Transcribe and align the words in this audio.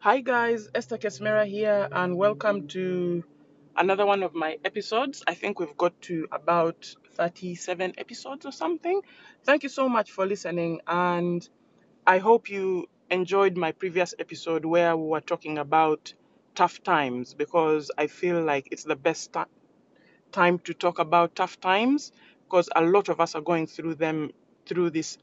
Hi 0.00 0.20
guys, 0.20 0.68
Esther 0.74 0.98
Kesmera 0.98 1.46
here, 1.46 1.88
and 1.92 2.16
welcome 2.16 2.66
to 2.68 3.22
another 3.76 4.04
one 4.04 4.22
of 4.24 4.34
my 4.34 4.58
episodes. 4.64 5.22
I 5.28 5.34
think 5.34 5.60
we've 5.60 5.76
got 5.76 6.00
to 6.02 6.26
about 6.32 6.92
37 7.12 7.94
episodes 7.96 8.44
or 8.44 8.50
something. 8.52 9.00
Thank 9.44 9.62
you 9.62 9.68
so 9.68 9.88
much 9.88 10.10
for 10.10 10.26
listening, 10.26 10.80
and 10.88 11.48
I 12.06 12.18
hope 12.18 12.50
you 12.50 12.88
enjoyed 13.10 13.56
my 13.56 13.72
previous 13.72 14.14
episode 14.18 14.64
where 14.64 14.96
we 14.96 15.08
were 15.08 15.20
talking 15.22 15.58
about 15.58 16.14
tough 16.54 16.82
times 16.82 17.34
because 17.34 17.90
I 17.98 18.08
feel 18.08 18.42
like 18.42 18.68
it's 18.72 18.84
the 18.84 18.96
best 18.96 19.32
ti- 19.32 19.52
time 20.32 20.58
to 20.60 20.74
talk 20.74 20.98
about 20.98 21.36
tough 21.36 21.60
times 21.60 22.12
because 22.44 22.68
a 22.74 22.82
lot 22.82 23.08
of 23.08 23.20
us 23.20 23.34
are 23.34 23.40
going 23.42 23.66
through 23.66 23.94
them 23.96 24.32
through 24.66 24.90
this 24.90 25.18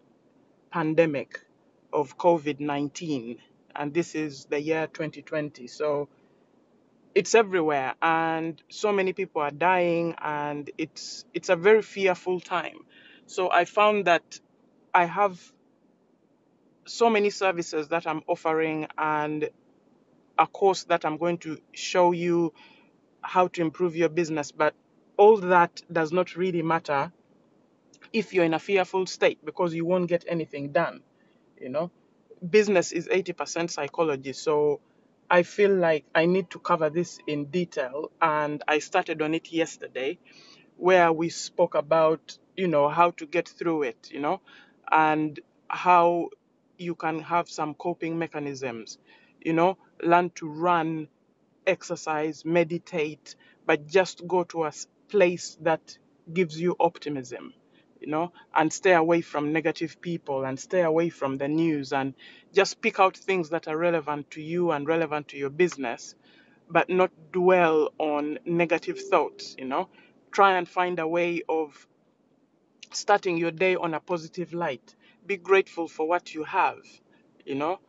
pandemic 0.72 1.42
of 1.94 2.18
COVID 2.18 2.60
19, 2.62 3.40
and 3.78 3.94
this 3.94 4.16
is 4.16 4.46
the 4.46 4.60
year 4.60 4.88
2020. 4.88 5.68
So 5.68 6.10
it's 7.16 7.36
everywhere, 7.36 7.96
and 8.02 8.62
so 8.70 8.92
many 8.92 9.14
people 9.14 9.42
are 9.42 9.52
dying, 9.52 10.16
and 10.22 10.70
it's 10.78 11.26
it's 11.34 11.50
a 11.50 11.56
very 11.56 11.82
fearful 11.82 12.40
time. 12.40 12.80
So 13.26 13.52
I 13.52 13.66
found 13.66 14.06
that 14.06 14.40
I 14.94 15.06
have 15.06 15.40
so 16.86 17.10
many 17.10 17.30
services 17.30 17.90
that 17.90 18.08
I'm 18.08 18.22
offering, 18.28 18.88
and 18.98 19.50
a 20.38 20.48
course 20.48 20.84
that 20.86 21.06
I'm 21.06 21.18
going 21.18 21.40
to 21.40 21.60
show 21.74 22.12
you 22.12 22.54
how 23.22 23.48
to 23.50 23.62
improve 23.62 23.96
your 23.96 24.10
business. 24.10 24.52
But 24.52 24.76
all 25.18 25.38
that 25.38 25.82
does 25.92 26.12
not 26.12 26.36
really 26.36 26.62
matter 26.62 27.12
if 28.14 28.34
you're 28.34 28.46
in 28.46 28.54
a 28.54 28.60
fearful 28.60 29.06
state 29.06 29.44
because 29.44 29.74
you 29.74 29.86
won't 29.86 30.08
get 30.08 30.24
anything 30.28 30.72
done. 30.72 31.02
You 31.60 31.70
know, 31.70 31.92
business 32.48 32.92
is 32.92 33.08
80% 33.08 33.70
psychology. 33.70 34.34
So 34.34 34.82
I 35.30 35.44
feel 35.44 35.74
like 35.76 36.06
I 36.16 36.26
need 36.26 36.50
to 36.52 36.60
cover 36.60 36.90
this 36.90 37.20
in 37.28 37.46
detail. 37.46 38.12
And 38.22 38.64
I 38.68 38.80
started 38.80 39.22
on 39.22 39.34
it 39.34 39.52
yesterday 39.52 40.20
where 40.78 41.12
we 41.12 41.30
spoke 41.30 41.76
about, 41.76 42.38
you 42.56 42.68
know, 42.68 42.90
how 42.90 43.12
to 43.12 43.26
get 43.26 43.48
through 43.48 43.84
it, 43.84 44.10
you 44.12 44.20
know, 44.20 44.42
and 44.92 45.40
how 45.68 46.30
you 46.78 46.96
can 46.96 47.20
have 47.20 47.50
some 47.50 47.74
coping 47.74 48.18
mechanisms, 48.20 48.98
you 49.42 49.54
know, 49.54 49.78
learn 50.02 50.30
to 50.36 50.48
run, 50.48 51.08
exercise, 51.66 52.46
meditate, 52.46 53.36
but 53.66 53.88
just 53.88 54.26
go 54.28 54.44
to 54.46 54.64
a 54.64 54.72
place 55.10 55.58
that 55.62 55.98
gives 56.32 56.60
you 56.60 56.76
optimism, 56.80 57.54
you 58.02 58.08
know, 58.08 58.32
and 58.56 58.72
stay 58.72 58.94
away 58.94 59.22
from 59.22 59.54
negative 59.54 60.02
people 60.02 60.46
and 60.46 60.60
stay 60.60 60.82
away 60.82 61.10
from 61.10 61.38
the 61.38 61.48
news 61.48 61.94
and 61.94 62.14
just 62.54 62.82
pick 62.82 63.00
out 63.00 63.18
things 63.18 63.50
that 63.50 63.68
are 63.68 63.78
relevant 63.78 64.32
to 64.32 64.42
you 64.42 64.72
and 64.72 64.88
relevant 64.88 65.30
to 65.30 65.38
your 65.38 65.50
business, 65.50 66.16
but 66.70 66.90
not 66.90 67.12
dwell 67.32 67.92
on 68.00 68.40
negative 68.46 69.00
thoughts, 69.00 69.56
you 69.58 69.66
know. 69.66 69.90
Try 70.32 70.58
and 70.58 70.68
find 70.68 71.00
a 71.00 71.08
way 71.08 71.42
of 71.50 71.88
starting 72.94 73.38
your 73.38 73.52
day 73.52 73.76
on 73.76 73.94
a 73.94 74.00
positive 74.00 74.54
light. 74.54 74.96
Be 75.26 75.38
grateful 75.38 75.88
for 75.88 76.08
what 76.08 76.34
you 76.34 76.44
have, 76.44 76.80
you 77.46 77.56
know. 77.56 77.80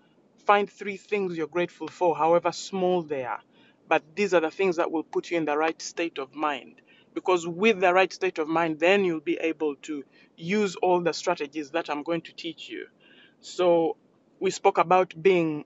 Find 0.46 0.68
three 0.70 0.96
things 0.96 1.36
you're 1.36 1.46
grateful 1.46 1.88
for, 1.88 2.16
however 2.16 2.52
small 2.52 3.02
they 3.02 3.24
are. 3.24 3.40
But 3.88 4.02
these 4.16 4.34
are 4.34 4.40
the 4.40 4.50
things 4.50 4.76
that 4.76 4.90
will 4.92 5.02
put 5.02 5.30
you 5.30 5.36
in 5.38 5.44
the 5.44 5.56
right 5.56 5.80
state 5.80 6.18
of 6.18 6.34
mind. 6.34 6.80
Because 7.14 7.46
with 7.46 7.80
the 7.80 7.92
right 7.94 8.12
state 8.12 8.38
of 8.38 8.48
mind, 8.48 8.80
then 8.80 9.04
you'll 9.04 9.20
be 9.20 9.38
able 9.40 9.76
to 9.82 10.04
use 10.36 10.76
all 10.76 11.00
the 11.00 11.12
strategies 11.12 11.70
that 11.72 11.90
I'm 11.90 12.02
going 12.02 12.22
to 12.22 12.32
teach 12.34 12.68
you. 12.68 12.86
So, 13.40 13.96
we 14.40 14.50
spoke 14.50 14.78
about 14.78 15.14
being 15.20 15.64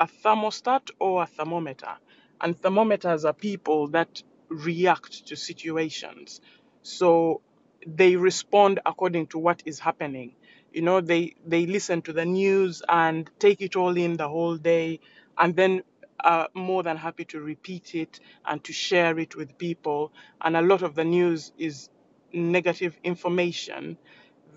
a 0.00 0.06
thermostat 0.06 0.90
or 0.98 1.22
a 1.22 1.26
thermometer. 1.26 1.96
And 2.40 2.58
thermometers 2.60 3.24
are 3.24 3.32
people 3.32 3.88
that 3.88 4.22
react 4.48 5.26
to 5.28 5.36
situations. 5.36 6.40
So 6.82 7.40
they 7.86 8.16
respond 8.16 8.80
according 8.84 9.28
to 9.28 9.38
what 9.38 9.62
is 9.66 9.78
happening. 9.78 10.34
You 10.72 10.82
know, 10.82 11.00
they, 11.00 11.36
they 11.46 11.66
listen 11.66 12.02
to 12.02 12.12
the 12.12 12.24
news 12.24 12.82
and 12.88 13.30
take 13.38 13.62
it 13.62 13.76
all 13.76 13.96
in 13.96 14.16
the 14.16 14.28
whole 14.28 14.56
day 14.56 15.00
and 15.38 15.56
then 15.56 15.82
are 16.20 16.48
more 16.54 16.82
than 16.82 16.96
happy 16.96 17.24
to 17.26 17.40
repeat 17.40 17.94
it 17.94 18.20
and 18.46 18.62
to 18.64 18.72
share 18.72 19.18
it 19.18 19.36
with 19.36 19.58
people. 19.58 20.12
And 20.40 20.56
a 20.56 20.62
lot 20.62 20.82
of 20.82 20.94
the 20.94 21.04
news 21.04 21.52
is 21.58 21.90
negative 22.32 22.98
information 23.04 23.98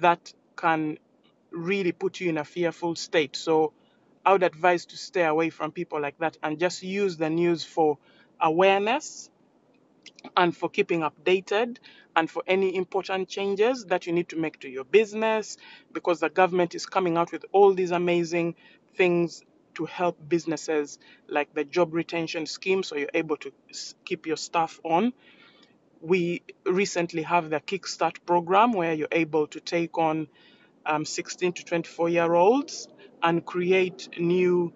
that 0.01 0.33
can 0.55 0.97
really 1.51 1.91
put 1.91 2.19
you 2.19 2.29
in 2.29 2.37
a 2.37 2.43
fearful 2.45 2.95
state. 2.95 3.35
So 3.35 3.73
I 4.25 4.33
would 4.33 4.43
advise 4.43 4.85
to 4.87 4.97
stay 4.97 5.23
away 5.25 5.49
from 5.49 5.71
people 5.71 6.01
like 6.01 6.17
that 6.19 6.37
and 6.43 6.59
just 6.59 6.83
use 6.83 7.17
the 7.17 7.29
news 7.29 7.63
for 7.63 7.97
awareness 8.41 9.29
and 10.37 10.55
for 10.55 10.69
keeping 10.69 11.01
updated 11.01 11.77
and 12.15 12.29
for 12.29 12.43
any 12.47 12.75
important 12.75 13.29
changes 13.29 13.85
that 13.85 14.07
you 14.07 14.13
need 14.13 14.29
to 14.29 14.37
make 14.37 14.59
to 14.61 14.69
your 14.69 14.83
business 14.85 15.57
because 15.93 16.19
the 16.19 16.29
government 16.29 16.75
is 16.75 16.85
coming 16.85 17.17
out 17.17 17.31
with 17.31 17.45
all 17.51 17.73
these 17.73 17.91
amazing 17.91 18.55
things 18.95 19.43
to 19.77 19.85
help 19.85 20.17
businesses 20.27 20.97
like 21.27 21.53
the 21.53 21.63
job 21.63 21.93
retention 21.93 22.47
scheme 22.47 22.81
so 22.81 22.95
you're 22.95 23.09
able 23.13 23.37
to 23.37 23.51
keep 24.05 24.25
your 24.25 24.37
staff 24.37 24.79
on. 24.83 25.13
We 26.01 26.41
recently 26.65 27.21
have 27.23 27.51
the 27.51 27.59
Kickstart 27.59 28.17
program 28.25 28.73
where 28.73 28.93
you're 28.93 29.07
able 29.11 29.47
to 29.47 29.59
take 29.59 29.97
on 29.99 30.27
um, 30.85 31.05
16 31.05 31.53
to 31.53 31.63
24 31.63 32.09
year 32.09 32.33
olds 32.33 32.87
and 33.21 33.45
create 33.45 34.09
new 34.19 34.73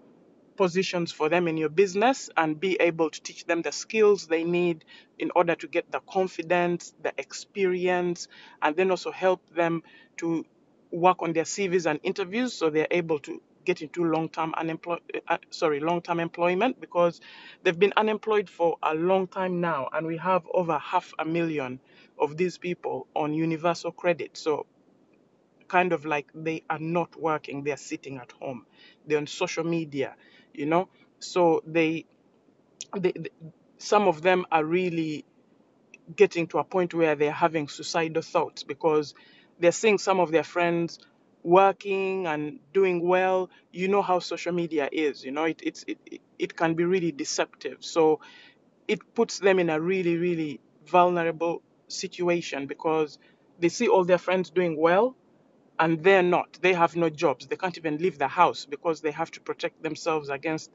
positions 0.56 1.12
for 1.12 1.30
them 1.30 1.48
in 1.48 1.58
your 1.58 1.70
business 1.70 2.30
and 2.38 2.60
be 2.60 2.76
able 2.80 3.10
to 3.10 3.22
teach 3.24 3.46
them 3.46 3.64
the 3.64 3.72
skills 3.72 4.28
they 4.28 4.44
need 4.44 4.86
in 5.18 5.32
order 5.36 5.56
to 5.56 5.68
get 5.68 5.92
the 5.92 6.00
confidence, 6.02 6.94
the 7.02 7.12
experience, 7.18 8.28
and 8.62 8.76
then 8.76 8.92
also 8.92 9.12
help 9.12 9.42
them 9.56 9.82
to 10.18 10.46
work 10.92 11.24
on 11.24 11.34
their 11.34 11.46
CVs 11.46 11.90
and 11.90 12.00
interviews 12.04 12.54
so 12.54 12.70
they're 12.70 12.88
able 12.92 13.18
to 13.18 13.42
get 13.66 13.82
into 13.82 14.04
long-term 14.06 14.54
unemploy 14.58 14.98
uh, 15.28 15.38
sorry 15.50 15.80
long-term 15.80 16.20
employment 16.20 16.80
because 16.82 17.22
they've 17.64 17.80
been 17.80 17.94
unemployed 17.98 18.50
for 18.50 18.78
a 18.84 18.94
long 18.96 19.28
time 19.28 19.62
now 19.62 19.90
and 19.94 20.08
we 20.08 20.18
have 20.18 20.44
over 20.54 20.78
half 20.80 21.14
a 21.20 21.26
million 21.26 21.80
of 22.20 22.38
these 22.38 22.58
people 22.58 23.08
on 23.16 23.34
universal 23.34 23.92
credit. 23.92 24.38
So 24.38 24.66
kind 25.68 25.94
of 25.94 26.06
like 26.06 26.28
they 26.36 26.64
are 26.70 26.80
not 26.80 27.16
working 27.20 27.64
they're 27.64 27.78
sitting 27.78 28.18
at 28.18 28.32
home. 28.34 28.66
They're 29.08 29.18
on 29.18 29.28
social 29.28 29.64
media 29.64 30.16
you 30.54 30.66
know? 30.66 30.90
So 31.20 31.64
they, 31.66 32.06
they, 32.98 33.12
they 33.14 33.30
some 33.78 34.08
of 34.08 34.22
them 34.22 34.46
are 34.52 34.64
really 34.64 35.26
getting 36.16 36.48
to 36.48 36.60
a 36.60 36.64
point 36.64 36.94
where 36.94 37.16
they're 37.16 37.32
having 37.32 37.68
suicidal 37.68 38.22
thoughts 38.22 38.64
because 38.64 39.14
they're 39.60 39.72
seeing 39.72 39.98
some 39.98 40.20
of 40.20 40.32
their 40.32 40.44
friends 40.44 41.00
working 41.44 42.28
and 42.28 42.60
doing 42.74 43.08
well 43.08 43.50
you 43.72 43.88
know 43.88 44.02
how 44.02 44.20
social 44.20 44.54
media 44.54 44.90
is 44.92 45.24
you 45.24 45.32
know 45.32 45.46
it 45.46 45.62
it's 45.64 45.84
it, 45.88 45.98
it 46.40 46.56
can 46.56 46.74
be 46.76 46.84
really 46.86 47.12
deceptive 47.12 47.78
so 47.82 48.20
it 48.88 49.00
puts 49.16 49.40
them 49.40 49.60
in 49.60 49.70
a 49.70 49.80
really 49.80 50.18
really 50.18 50.60
vulnerable 50.88 51.62
situation 51.88 52.68
because 52.68 53.20
they 53.60 53.70
see 53.70 53.88
all 53.88 54.06
their 54.06 54.18
friends 54.18 54.50
doing 54.52 54.78
well 54.78 55.16
and 55.80 56.04
they're 56.04 56.24
not. 56.24 56.60
They 56.62 56.74
have 56.74 56.96
no 56.96 57.10
jobs. 57.10 57.48
They 57.48 57.56
can't 57.58 57.78
even 57.78 57.98
leave 57.98 58.18
the 58.18 58.28
house 58.28 58.66
because 58.66 59.02
they 59.02 59.12
have 59.12 59.32
to 59.32 59.42
protect 59.42 59.82
themselves 59.84 60.30
against 60.30 60.72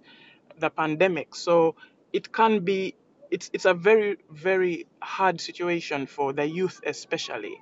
the 0.59 0.71
pandemic. 0.71 1.34
So 1.34 1.77
it 2.12 2.33
can 2.33 2.60
be 2.65 2.97
it's 3.31 3.50
it's 3.53 3.65
a 3.65 3.75
very 3.75 4.19
very 4.31 4.87
hard 5.03 5.41
situation 5.41 6.06
for 6.06 6.33
the 6.33 6.47
youth 6.47 6.81
especially 6.87 7.60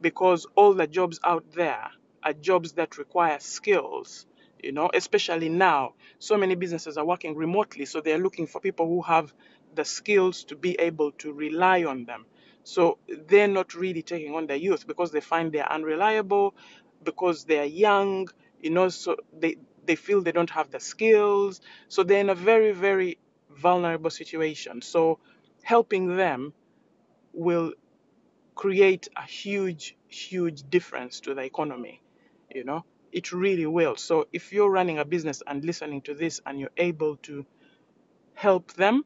because 0.00 0.46
all 0.56 0.74
the 0.74 0.86
jobs 0.86 1.20
out 1.24 1.44
there 1.52 1.90
are 2.22 2.32
jobs 2.32 2.72
that 2.72 2.98
require 2.98 3.38
skills 3.40 4.26
you 4.62 4.72
know 4.72 4.90
especially 4.94 5.48
now. 5.48 5.94
So 6.18 6.36
many 6.36 6.54
businesses 6.54 6.96
are 6.96 7.04
working 7.04 7.36
remotely 7.36 7.84
so 7.86 8.00
they're 8.00 8.18
looking 8.18 8.46
for 8.46 8.60
people 8.60 8.86
who 8.86 9.02
have 9.02 9.32
the 9.74 9.84
skills 9.84 10.44
to 10.44 10.56
be 10.56 10.72
able 10.80 11.12
to 11.12 11.32
rely 11.32 11.84
on 11.84 12.04
them. 12.06 12.26
So 12.64 12.98
they're 13.28 13.48
not 13.48 13.74
really 13.74 14.02
taking 14.02 14.34
on 14.34 14.46
the 14.46 14.58
youth 14.58 14.86
because 14.86 15.12
they 15.12 15.20
find 15.20 15.52
they're 15.52 15.70
unreliable 15.70 16.54
because 17.04 17.44
they're 17.44 17.64
young 17.64 18.28
you 18.60 18.70
know 18.70 18.88
so 18.88 19.16
they 19.38 19.56
they 19.84 19.94
feel 19.96 20.20
they 20.22 20.32
don't 20.32 20.50
have 20.50 20.70
the 20.70 20.80
skills. 20.80 21.60
So 21.88 22.02
they're 22.02 22.20
in 22.20 22.30
a 22.30 22.34
very 22.34 22.72
very 22.72 23.18
vulnerable 23.50 24.10
situation. 24.10 24.82
So 24.82 25.18
helping 25.62 26.16
them 26.16 26.52
will 27.32 27.72
create 28.54 29.08
a 29.16 29.22
huge, 29.22 29.96
huge 30.08 30.68
difference 30.70 31.20
to 31.20 31.34
the 31.34 31.42
economy. 31.42 32.00
You 32.56 32.64
know, 32.64 32.84
it 33.12 33.32
really 33.32 33.66
will. 33.66 33.96
So 33.96 34.28
if 34.32 34.50
you're 34.52 34.70
running 34.70 34.98
a 34.98 35.04
business 35.04 35.42
and 35.46 35.62
listening 35.62 36.00
to 36.02 36.14
this 36.14 36.40
and 36.46 36.58
you're 36.58 36.70
able 36.78 37.16
to 37.28 37.44
help 38.34 38.72
them, 38.72 39.04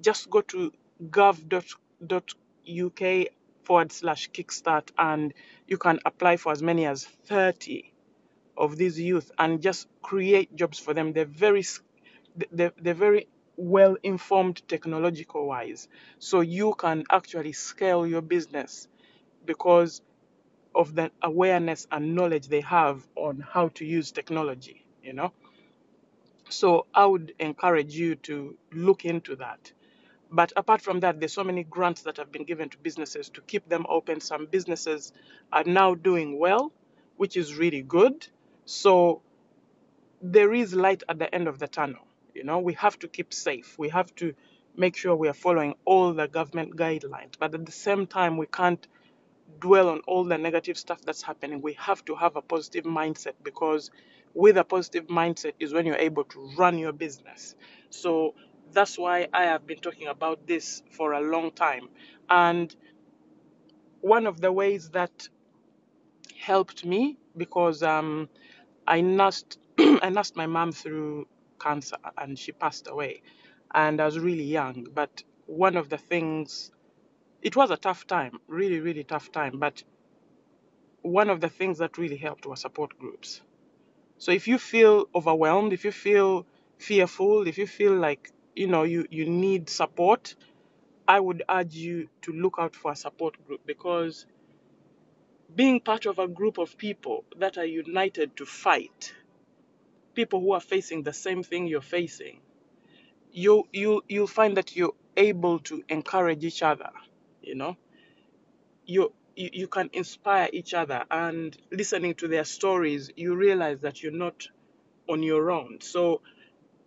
just 0.00 0.30
go 0.30 0.42
to 0.42 0.72
gov.uk 1.10 2.22
forward 3.64 3.92
slash 3.92 4.30
kickstart 4.30 4.90
and 4.96 5.34
you 5.66 5.76
can 5.76 5.98
apply 6.06 6.36
for 6.36 6.52
as 6.52 6.62
many 6.62 6.86
as 6.86 7.04
30 7.04 7.92
of 8.56 8.76
these 8.76 9.00
youth 9.00 9.32
and 9.38 9.60
just 9.60 9.88
create 10.02 10.54
jobs 10.54 10.78
for 10.78 10.94
them. 10.94 11.12
They're 11.12 11.24
very 11.24 11.64
they're, 12.52 12.72
they're 12.80 12.94
very 12.94 13.26
well 13.56 13.96
informed 14.04 14.62
technological 14.68 15.46
wise. 15.48 15.88
So 16.20 16.42
you 16.42 16.74
can 16.74 17.04
actually 17.10 17.52
scale 17.54 18.06
your 18.06 18.22
business 18.22 18.86
because 19.44 20.02
of 20.74 20.94
the 20.94 21.10
awareness 21.22 21.86
and 21.90 22.14
knowledge 22.14 22.48
they 22.48 22.60
have 22.62 23.06
on 23.16 23.40
how 23.40 23.68
to 23.68 23.84
use 23.84 24.12
technology, 24.12 24.84
you 25.02 25.12
know. 25.12 25.32
So 26.48 26.86
I 26.94 27.06
would 27.06 27.34
encourage 27.38 27.94
you 27.94 28.16
to 28.16 28.56
look 28.72 29.04
into 29.04 29.36
that. 29.36 29.72
But 30.30 30.52
apart 30.56 30.82
from 30.82 31.00
that, 31.00 31.20
there's 31.20 31.32
so 31.32 31.44
many 31.44 31.64
grants 31.64 32.02
that 32.02 32.16
have 32.16 32.32
been 32.32 32.44
given 32.44 32.68
to 32.70 32.78
businesses 32.78 33.28
to 33.30 33.40
keep 33.42 33.68
them 33.68 33.86
open. 33.88 34.20
Some 34.20 34.46
businesses 34.46 35.12
are 35.52 35.64
now 35.64 35.94
doing 35.94 36.38
well, 36.38 36.72
which 37.16 37.36
is 37.36 37.56
really 37.56 37.82
good. 37.82 38.26
So 38.64 39.22
there 40.22 40.54
is 40.54 40.74
light 40.74 41.02
at 41.08 41.18
the 41.18 41.32
end 41.34 41.48
of 41.48 41.58
the 41.58 41.68
tunnel. 41.68 42.06
You 42.34 42.44
know, 42.44 42.58
we 42.58 42.74
have 42.74 42.98
to 43.00 43.08
keep 43.08 43.32
safe. 43.32 43.78
We 43.78 43.90
have 43.90 44.14
to 44.16 44.34
make 44.76 44.96
sure 44.96 45.14
we 45.14 45.28
are 45.28 45.34
following 45.34 45.74
all 45.84 46.12
the 46.14 46.26
government 46.26 46.76
guidelines. 46.76 47.34
But 47.38 47.54
at 47.54 47.64
the 47.66 47.72
same 47.72 48.06
time, 48.06 48.36
we 48.36 48.46
can't 48.46 48.86
dwell 49.64 49.88
on 49.90 50.00
all 50.08 50.24
the 50.24 50.38
negative 50.38 50.78
stuff 50.78 51.00
that's 51.06 51.22
happening. 51.22 51.62
We 51.62 51.74
have 51.74 52.04
to 52.06 52.16
have 52.16 52.36
a 52.36 52.42
positive 52.42 52.84
mindset 52.86 53.34
because 53.44 53.90
with 54.34 54.58
a 54.58 54.64
positive 54.64 55.06
mindset 55.08 55.54
is 55.60 55.74
when 55.74 55.86
you're 55.86 56.04
able 56.10 56.24
to 56.34 56.38
run 56.58 56.78
your 56.78 56.92
business. 56.92 57.56
So 57.90 58.34
that's 58.72 58.98
why 58.98 59.28
I 59.34 59.44
have 59.44 59.66
been 59.66 59.80
talking 59.80 60.08
about 60.08 60.46
this 60.48 60.82
for 60.90 61.14
a 61.14 61.22
long 61.22 61.52
time. 61.52 61.88
And 62.30 62.74
one 64.02 64.26
of 64.26 64.40
the 64.40 64.52
ways 64.52 64.90
that 64.90 65.28
helped 66.40 66.84
me 66.86 67.18
because 67.36 67.82
um, 67.82 68.28
I 68.86 69.02
nursed 69.02 69.58
I 69.78 70.10
nursed 70.10 70.36
my 70.36 70.46
mom 70.46 70.72
through 70.72 71.28
cancer 71.60 71.96
and 72.18 72.38
she 72.38 72.52
passed 72.52 72.88
away, 72.88 73.22
and 73.74 74.00
I 74.00 74.06
was 74.06 74.18
really 74.20 74.44
young. 74.44 74.86
But 74.94 75.24
one 75.46 75.76
of 75.78 75.88
the 75.90 75.98
things 75.98 76.72
it 77.44 77.56
was 77.56 77.70
a 77.70 77.76
tough 77.78 78.06
time, 78.08 78.40
really 78.48 78.80
really 78.80 79.04
tough 79.04 79.32
time. 79.32 79.60
But 79.60 79.84
one 81.02 81.30
of 81.30 81.40
the 81.40 81.50
things 81.50 81.78
that 81.78 81.98
really 81.98 82.16
helped 82.16 82.46
was 82.46 82.60
support 82.62 82.98
groups. 82.98 83.42
So 84.18 84.32
if 84.32 84.48
you 84.48 84.58
feel 84.58 85.06
overwhelmed, 85.14 85.72
if 85.72 85.84
you 85.84 85.92
feel 85.92 86.46
fearful, 86.78 87.46
if 87.46 87.58
you 87.58 87.66
feel 87.66 87.94
like 87.94 88.32
you 88.56 88.68
know 88.68 88.84
you 88.84 89.06
you 89.10 89.26
need 89.26 89.70
support, 89.70 90.36
I 91.08 91.20
would 91.20 91.42
urge 91.48 91.74
you 91.74 92.08
to 92.22 92.32
look 92.32 92.56
out 92.58 92.76
for 92.76 92.92
a 92.92 92.96
support 92.96 93.44
group 93.46 93.62
because 93.66 94.26
being 95.54 95.80
part 95.80 96.06
of 96.06 96.18
a 96.18 96.28
group 96.28 96.58
of 96.58 96.78
people 96.78 97.24
that 97.38 97.58
are 97.58 97.66
united 97.66 98.36
to 98.36 98.46
fight, 98.46 99.14
people 100.14 100.40
who 100.40 100.52
are 100.52 100.60
facing 100.60 101.02
the 101.02 101.12
same 101.12 101.42
thing 101.42 101.66
you're 101.66 101.80
facing, 101.98 102.40
you 103.32 103.68
you 103.72 104.02
you'll 104.08 104.26
find 104.26 104.56
that 104.56 104.76
you're 104.76 104.94
able 105.16 105.58
to 105.60 105.84
encourage 105.88 106.44
each 106.44 106.62
other. 106.62 106.90
You 107.44 107.54
know, 107.56 107.76
you 108.86 109.12
you, 109.36 109.50
you 109.52 109.68
can 109.68 109.90
inspire 109.92 110.48
each 110.52 110.74
other, 110.74 111.04
and 111.10 111.56
listening 111.72 112.14
to 112.14 112.28
their 112.28 112.44
stories, 112.44 113.10
you 113.16 113.34
realize 113.34 113.80
that 113.80 114.02
you're 114.02 114.12
not 114.12 114.46
on 115.08 115.22
your 115.22 115.50
own. 115.50 115.78
So 115.80 116.22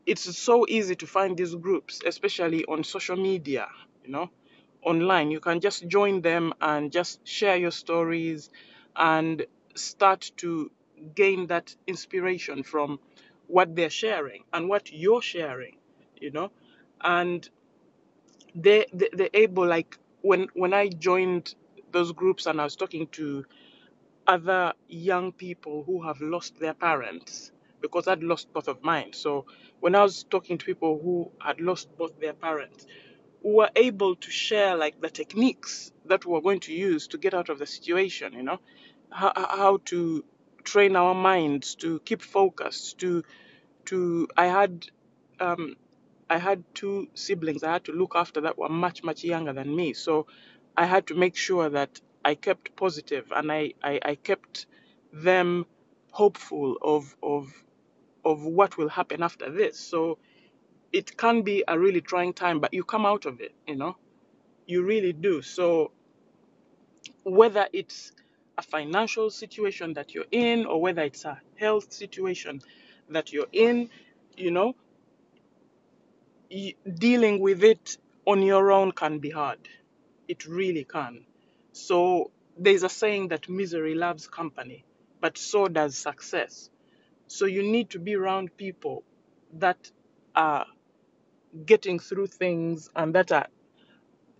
it's 0.05 0.37
so 0.37 0.65
easy 0.69 0.95
to 0.97 1.07
find 1.07 1.37
these 1.37 1.55
groups, 1.55 2.01
especially 2.05 2.65
on 2.65 2.83
social 2.83 3.17
media, 3.17 3.67
you 4.05 4.11
know, 4.11 4.29
online. 4.83 5.31
You 5.31 5.39
can 5.41 5.61
just 5.61 5.87
join 5.87 6.21
them 6.21 6.53
and 6.61 6.91
just 6.91 7.27
share 7.27 7.57
your 7.57 7.71
stories 7.71 8.49
and 8.95 9.45
start 9.75 10.31
to 10.37 10.71
gain 11.15 11.47
that 11.47 11.75
inspiration 11.87 12.63
from 12.63 12.99
what 13.47 13.75
they're 13.75 13.89
sharing 13.89 14.43
and 14.53 14.69
what 14.69 14.91
you're 14.93 15.21
sharing, 15.23 15.77
you 16.21 16.31
know. 16.31 16.51
And 17.01 17.49
they, 18.55 18.85
they 18.93 19.09
they're 19.13 19.29
able 19.33 19.65
like 19.65 19.97
when 20.21 20.47
when 20.55 20.73
I 20.73 20.89
joined 20.89 21.55
those 21.91 22.11
groups 22.13 22.45
and 22.47 22.61
I 22.61 22.65
was 22.65 22.75
talking 22.75 23.07
to 23.13 23.45
other 24.27 24.73
young 24.87 25.31
people 25.31 25.83
who 25.85 26.03
have 26.03 26.21
lost 26.21 26.59
their 26.59 26.73
parents 26.75 27.51
because 27.81 28.07
I'd 28.07 28.23
lost 28.23 28.53
both 28.53 28.67
of 28.67 28.83
mine. 28.83 29.13
So 29.13 29.45
when 29.81 29.95
I 29.95 30.03
was 30.03 30.23
talking 30.23 30.57
to 30.57 30.65
people 30.65 30.99
who 31.03 31.31
had 31.39 31.61
lost 31.61 31.89
both 31.97 32.19
their 32.19 32.33
parents, 32.33 32.87
we 33.43 33.53
were 33.53 33.69
able 33.75 34.15
to 34.17 34.31
share 34.31 34.77
like 34.77 35.01
the 35.01 35.09
techniques 35.09 35.91
that 36.05 36.25
we 36.25 36.33
were 36.33 36.41
going 36.41 36.61
to 36.61 36.73
use 36.73 37.07
to 37.09 37.17
get 37.17 37.33
out 37.33 37.49
of 37.49 37.59
the 37.59 37.67
situation, 37.67 38.33
you 38.33 38.43
know, 38.43 38.59
how, 39.11 39.33
how 39.35 39.79
to 39.85 40.25
train 40.63 40.95
our 40.95 41.15
minds 41.15 41.75
to 41.75 41.99
keep 42.01 42.21
focused, 42.21 42.99
to 42.99 43.23
to 43.85 44.27
I 44.37 44.47
had 44.47 44.87
um, 45.39 45.75
I 46.29 46.37
had 46.39 46.63
two 46.75 47.07
siblings 47.13 47.63
I 47.63 47.73
had 47.73 47.85
to 47.85 47.91
look 47.93 48.13
after 48.15 48.41
that 48.41 48.57
were 48.57 48.69
much, 48.69 49.03
much 49.03 49.23
younger 49.23 49.53
than 49.53 49.75
me. 49.75 49.93
So 49.93 50.27
I 50.77 50.85
had 50.85 51.07
to 51.07 51.15
make 51.15 51.35
sure 51.35 51.69
that 51.69 52.01
I 52.25 52.35
kept 52.35 52.75
positive 52.75 53.31
and 53.35 53.51
I, 53.51 53.73
I, 53.83 53.99
I 54.03 54.15
kept 54.15 54.67
them 55.13 55.65
hopeful 56.11 56.77
of, 56.81 57.15
of, 57.23 57.51
of 58.25 58.43
what 58.43 58.77
will 58.77 58.89
happen 58.89 59.23
after 59.23 59.51
this. 59.51 59.79
So 59.79 60.19
it 60.93 61.17
can 61.17 61.43
be 61.43 61.63
a 61.67 61.79
really 61.79 62.01
trying 62.01 62.33
time, 62.33 62.59
but 62.59 62.73
you 62.73 62.83
come 62.83 63.05
out 63.05 63.25
of 63.25 63.41
it, 63.41 63.53
you 63.67 63.75
know, 63.75 63.95
you 64.67 64.83
really 64.83 65.13
do. 65.13 65.41
So 65.41 65.91
whether 67.23 67.67
it's 67.73 68.11
a 68.57 68.61
financial 68.61 69.29
situation 69.29 69.93
that 69.95 70.13
you're 70.15 70.25
in 70.31 70.65
or 70.65 70.81
whether 70.81 71.03
it's 71.03 71.25
a 71.25 71.39
health 71.57 71.93
situation 71.93 72.61
that 73.09 73.31
you're 73.33 73.47
in, 73.53 73.89
you 74.37 74.51
know, 74.51 74.75
dealing 76.97 77.39
with 77.39 77.63
it 77.63 77.97
on 78.25 78.41
your 78.41 78.71
own 78.71 78.91
can 78.91 79.19
be 79.19 79.29
hard. 79.29 79.59
It 80.27 80.45
really 80.45 80.83
can. 80.83 81.25
So 81.71 82.31
there's 82.57 82.83
a 82.83 82.89
saying 82.89 83.29
that 83.29 83.49
misery 83.49 83.95
loves 83.95 84.27
company, 84.27 84.85
but 85.21 85.37
so 85.37 85.67
does 85.67 85.97
success. 85.97 86.69
So 87.27 87.45
you 87.45 87.63
need 87.63 87.91
to 87.91 87.99
be 87.99 88.15
around 88.15 88.55
people 88.57 89.03
that 89.53 89.91
are 90.35 90.65
getting 91.65 91.99
through 91.99 92.27
things 92.27 92.89
and 92.95 93.13
that 93.15 93.31
are 93.31 93.47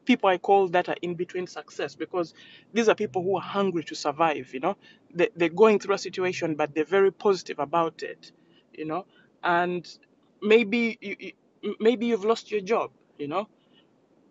people 0.06 0.30
I 0.30 0.38
call 0.38 0.70
that 0.70 0.90
are 0.90 0.96
in 1.02 1.16
between 1.16 1.48
success 1.48 1.96
because 1.96 2.34
these 2.74 2.90
are 2.90 2.96
people 2.96 3.24
who 3.24 3.38
are 3.38 3.42
hungry 3.42 3.84
to 3.86 3.96
survive, 3.96 4.54
you 4.54 4.60
know. 4.60 4.78
They, 5.14 5.30
they're 5.36 5.50
going 5.50 5.80
through 5.80 5.96
a 5.96 6.00
situation, 6.00 6.56
but 6.56 6.74
they're 6.74 6.86
very 6.86 7.12
positive 7.12 7.60
about 7.60 8.04
it, 8.04 8.32
you 8.74 8.86
know. 8.86 9.06
And 9.44 9.88
maybe 10.42 10.98
you, 11.02 11.16
you, 11.20 11.32
maybe 11.80 12.08
you've 12.08 12.26
lost 12.26 12.52
your 12.52 12.62
job, 12.62 12.92
you 13.18 13.28
know, 13.28 13.48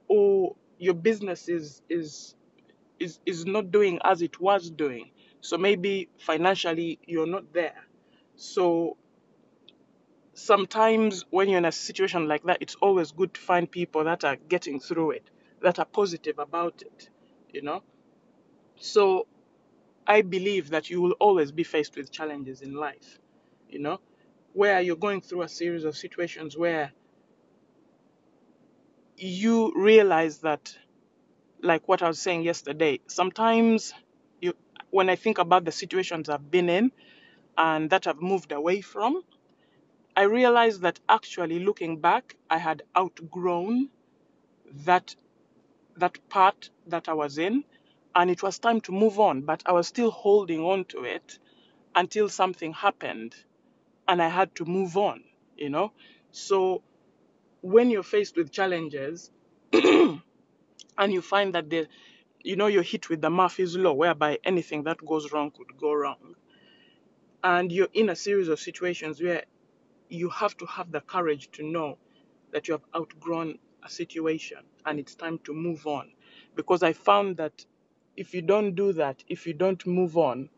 or 0.09 0.57
your 0.79 0.95
business 0.95 1.49
is 1.49 1.83
is 1.89 2.35
is 2.99 3.19
is 3.27 3.47
not 3.47 3.71
doing 3.71 3.99
as 4.05 4.23
it 4.23 4.41
was 4.41 4.71
doing. 4.71 5.11
So 5.41 5.59
maybe 5.59 6.09
financially 6.19 6.99
you're 7.07 7.27
not 7.27 7.53
there. 7.53 7.85
So 8.37 8.97
sometimes 10.35 11.25
when 11.31 11.49
you're 11.49 11.59
in 11.59 11.65
a 11.65 11.73
situation 11.73 12.29
like 12.29 12.45
that, 12.45 12.59
it's 12.61 12.75
always 12.77 13.13
good 13.13 13.35
to 13.35 13.41
find 13.41 13.71
people 13.71 14.05
that 14.05 14.25
are 14.25 14.37
getting 14.37 14.81
through 14.81 15.13
it, 15.13 15.31
that 15.63 15.79
are 15.79 15.85
positive 15.85 16.39
about 16.39 16.83
it, 16.83 17.09
you 17.53 17.63
know. 17.63 17.83
So 18.77 19.27
I 20.07 20.23
believe 20.23 20.71
that 20.71 20.91
you 20.91 21.01
will 21.01 21.13
always 21.13 21.53
be 21.53 21.65
faced 21.65 21.97
with 21.97 22.11
challenges 22.11 22.63
in 22.63 22.75
life, 22.75 23.19
you 23.69 23.79
know, 23.79 24.01
where 24.53 24.81
you're 24.81 24.97
going 24.97 25.21
through 25.21 25.43
a 25.43 25.49
series 25.49 25.85
of 25.85 25.97
situations 25.97 26.57
where 26.57 26.93
you 29.17 29.73
realize 29.77 30.39
that, 30.39 30.77
like 31.63 31.89
what 31.89 32.03
I 32.03 32.09
was 32.09 32.21
saying 32.21 32.43
yesterday, 32.45 33.01
sometimes 33.09 33.95
you, 34.41 34.55
when 34.91 35.09
I 35.11 35.17
think 35.17 35.39
about 35.39 35.65
the 35.65 35.73
situations 35.73 36.29
I've 36.29 36.51
been 36.51 36.69
in 36.69 36.93
and 37.59 37.91
that 37.91 38.07
I've 38.07 38.21
moved 38.23 38.53
away 38.53 38.81
from, 38.81 39.23
I 40.17 40.23
realized 40.23 40.83
that 40.83 41.01
actually 41.09 41.61
looking 41.61 42.01
back, 42.01 42.37
I 42.51 42.59
had 42.59 42.83
outgrown 42.97 43.89
that 44.87 45.15
that 45.97 46.19
part 46.29 46.71
that 46.89 47.09
I 47.09 47.15
was 47.15 47.39
in, 47.39 47.65
and 48.15 48.31
it 48.31 48.43
was 48.43 48.59
time 48.59 48.81
to 48.83 48.93
move 48.93 49.21
on, 49.21 49.43
but 49.43 49.63
I 49.67 49.73
was 49.73 49.89
still 49.89 50.11
holding 50.11 50.61
on 50.61 50.85
to 50.87 51.05
it 51.05 51.39
until 51.95 52.29
something 52.29 52.73
happened 52.73 53.35
and 54.09 54.23
I 54.23 54.29
had 54.29 54.55
to 54.57 54.65
move 54.65 54.97
on, 54.97 55.25
you 55.57 55.71
know? 55.71 55.93
So 56.33 56.83
when 57.67 57.91
you're 57.91 58.03
faced 58.05 58.37
with 58.37 58.53
challenges 58.53 59.31
and 59.73 60.23
you 61.09 61.21
find 61.21 61.55
that 61.55 61.69
the 61.69 61.89
you 62.43 62.55
know 62.57 62.69
you're 62.69 62.83
hit 62.83 63.11
with 63.11 63.21
the 63.21 63.31
Murphy's 63.31 63.77
law 63.77 63.93
whereby 63.93 64.39
anything 64.45 64.85
that 64.85 64.99
goes 65.05 65.33
wrong 65.33 65.51
could 65.51 65.77
go 65.77 65.93
wrong. 65.93 66.37
And 67.43 67.73
you're 67.73 67.89
in 67.93 68.11
a 68.11 68.17
series 68.17 68.49
of 68.49 68.61
situations 68.61 69.21
where 69.21 69.45
you 70.09 70.29
have 70.31 70.57
to 70.59 70.67
have 70.67 70.93
the 70.93 71.01
courage 71.01 71.51
to 71.53 71.65
know 71.65 71.99
that 72.53 72.69
you 72.69 72.73
have 72.75 72.85
outgrown 72.95 73.59
a 73.85 73.91
situation 73.91 74.59
and 74.85 75.01
it's 75.01 75.15
time 75.17 75.39
to 75.45 75.53
move 75.53 75.87
on. 75.87 76.13
Because 76.55 76.83
I 76.85 76.93
found 76.93 77.39
that 77.39 77.65
if 78.17 78.33
you 78.35 78.43
don't 78.43 78.75
do 78.75 78.93
that 78.95 79.25
if 79.29 79.47
you 79.47 79.55
don't 79.55 79.85
move 79.87 80.17
on 80.17 80.49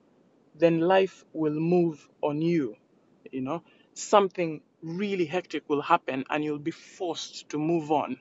then 0.55 0.81
life 0.81 1.25
will 1.33 1.55
move 1.59 2.09
on 2.23 2.43
you 2.43 2.77
you 3.33 3.41
know. 3.41 3.63
Something 3.95 4.61
really 4.83 5.25
hectic 5.25 5.69
will 5.69 5.83
happen 5.83 6.25
and 6.31 6.45
you'll 6.45 6.59
be 6.59 6.71
forced 6.71 7.49
to 7.51 7.59
move 7.59 7.91
on. 7.91 8.19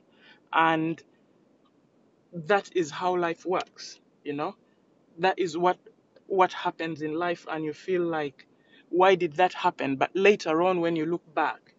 And 0.51 1.01
that 2.33 2.69
is 2.75 2.91
how 2.91 3.15
life 3.17 3.45
works, 3.45 3.99
you 4.23 4.33
know? 4.33 4.55
That 5.19 5.39
is 5.39 5.57
what 5.57 5.77
what 6.27 6.51
happens 6.53 7.01
in 7.01 7.13
life 7.13 7.45
and 7.49 7.63
you 7.63 7.73
feel 7.73 8.01
like 8.03 8.45
why 8.89 9.15
did 9.15 9.33
that 9.33 9.53
happen? 9.53 9.95
But 9.95 10.11
later 10.15 10.61
on 10.61 10.81
when 10.81 10.95
you 10.95 11.05
look 11.05 11.23
back, 11.33 11.73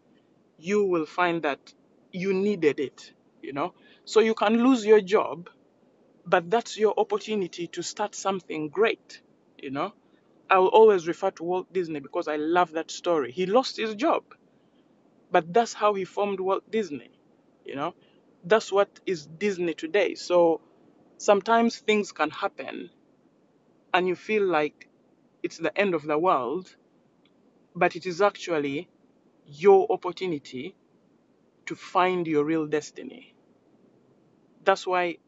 you 0.58 0.84
will 0.84 1.06
find 1.06 1.42
that 1.42 1.74
you 2.12 2.32
needed 2.34 2.80
it, 2.80 3.12
you 3.42 3.52
know? 3.52 3.74
So 4.04 4.20
you 4.20 4.34
can 4.34 4.62
lose 4.62 4.84
your 4.84 5.00
job, 5.00 5.50
but 6.26 6.50
that's 6.50 6.78
your 6.78 6.94
opportunity 6.98 7.66
to 7.68 7.82
start 7.82 8.14
something 8.14 8.68
great, 8.68 9.22
you 9.58 9.70
know? 9.70 9.92
I 10.50 10.58
will 10.58 10.68
always 10.68 11.06
refer 11.08 11.30
to 11.32 11.44
Walt 11.44 11.72
Disney 11.72 12.00
because 12.00 12.28
I 12.28 12.36
love 12.36 12.72
that 12.72 12.90
story. 12.90 13.32
He 13.32 13.46
lost 13.46 13.76
his 13.76 13.94
job, 13.94 14.24
but 15.30 15.52
that's 15.52 15.74
how 15.74 15.94
he 15.94 16.04
formed 16.04 16.40
Walt 16.40 16.70
Disney, 16.70 17.10
you 17.64 17.76
know? 17.76 17.94
That's 18.44 18.72
what 18.72 18.88
is 19.06 19.26
Disney 19.26 19.74
today. 19.74 20.14
So 20.14 20.60
sometimes 21.18 21.78
things 21.78 22.12
can 22.12 22.30
happen 22.30 22.90
and 23.92 24.08
you 24.08 24.16
feel 24.16 24.44
like 24.44 24.88
it's 25.42 25.58
the 25.58 25.76
end 25.78 25.94
of 25.94 26.02
the 26.02 26.18
world, 26.18 26.74
but 27.74 27.96
it 27.96 28.06
is 28.06 28.22
actually 28.22 28.88
your 29.46 29.86
opportunity 29.90 30.74
to 31.66 31.74
find 31.74 32.26
your 32.26 32.44
real 32.44 32.66
destiny. 32.66 33.34
That's 34.64 34.86
why 34.86 35.18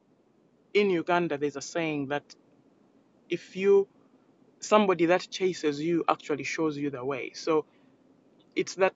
in 0.75 0.91
Uganda 0.91 1.39
there's 1.39 1.57
a 1.57 1.63
saying 1.63 2.09
that 2.09 2.35
if 3.29 3.57
you 3.57 3.89
somebody 4.61 5.07
that 5.07 5.27
chases 5.31 5.81
you 5.81 6.05
actually 6.09 6.45
shows 6.45 6.77
you 6.77 6.91
the 6.91 7.05
way. 7.05 7.33
So 7.35 7.65
it's 8.55 8.75
that 8.77 8.95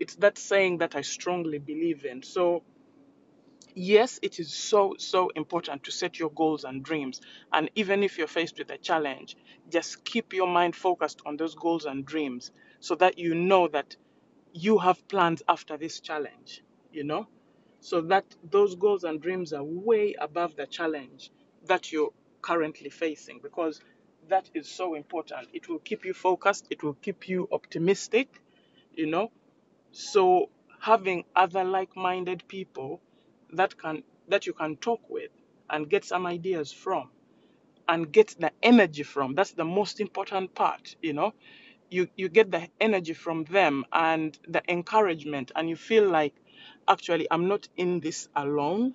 it's 0.00 0.16
that 0.16 0.38
saying 0.38 0.78
that 0.78 0.96
I 0.96 1.02
strongly 1.02 1.58
believe 1.58 2.04
in. 2.04 2.22
So 2.22 2.62
yes, 3.74 4.18
it 4.22 4.38
is 4.40 4.52
so 4.54 4.94
so 4.98 5.30
important 5.30 5.84
to 5.84 5.92
set 5.92 6.18
your 6.18 6.30
goals 6.30 6.64
and 6.64 6.82
dreams. 6.82 7.20
And 7.52 7.70
even 7.74 8.02
if 8.02 8.18
you're 8.18 8.26
faced 8.26 8.58
with 8.58 8.70
a 8.70 8.78
challenge, 8.78 9.36
just 9.70 10.04
keep 10.04 10.32
your 10.32 10.48
mind 10.48 10.76
focused 10.76 11.22
on 11.26 11.36
those 11.36 11.54
goals 11.54 11.84
and 11.84 12.04
dreams 12.04 12.50
so 12.80 12.94
that 12.96 13.18
you 13.18 13.34
know 13.34 13.68
that 13.68 13.96
you 14.52 14.78
have 14.78 15.06
plans 15.08 15.42
after 15.48 15.76
this 15.76 16.00
challenge, 16.00 16.62
you 16.92 17.04
know? 17.04 17.28
So 17.80 18.00
that 18.02 18.24
those 18.50 18.74
goals 18.74 19.04
and 19.04 19.20
dreams 19.20 19.52
are 19.52 19.62
way 19.64 20.14
above 20.18 20.56
the 20.56 20.66
challenge 20.66 21.30
that 21.66 21.92
you're 21.92 22.12
currently 22.42 22.90
facing 22.90 23.40
because 23.42 23.80
that 24.28 24.50
is 24.54 24.68
so 24.68 24.94
important. 24.94 25.48
It 25.52 25.68
will 25.68 25.78
keep 25.80 26.04
you 26.04 26.14
focused, 26.14 26.66
it 26.70 26.82
will 26.82 26.94
keep 26.94 27.28
you 27.28 27.48
optimistic, 27.52 28.28
you 28.94 29.06
know? 29.06 29.30
So 29.96 30.50
having 30.80 31.24
other 31.36 31.64
like-minded 31.64 32.46
people 32.48 33.00
that 33.54 33.78
can 33.78 34.04
that 34.28 34.46
you 34.46 34.52
can 34.52 34.76
talk 34.76 35.00
with 35.08 35.30
and 35.70 35.88
get 35.90 36.04
some 36.04 36.26
ideas 36.26 36.72
from 36.72 37.10
and 37.88 38.12
get 38.12 38.36
the 38.40 38.52
energy 38.62 39.02
from. 39.04 39.34
That's 39.34 39.52
the 39.52 39.64
most 39.64 40.00
important 40.00 40.54
part, 40.54 40.96
you 41.02 41.14
know. 41.14 41.34
You 41.90 42.08
you 42.16 42.28
get 42.28 42.50
the 42.50 42.68
energy 42.80 43.14
from 43.14 43.44
them 43.44 43.84
and 43.92 44.38
the 44.48 44.62
encouragement 44.70 45.52
and 45.56 45.68
you 45.68 45.76
feel 45.76 46.08
like 46.10 46.34
actually 46.88 47.28
I'm 47.30 47.48
not 47.48 47.68
in 47.76 48.00
this 48.00 48.28
alone. 48.36 48.94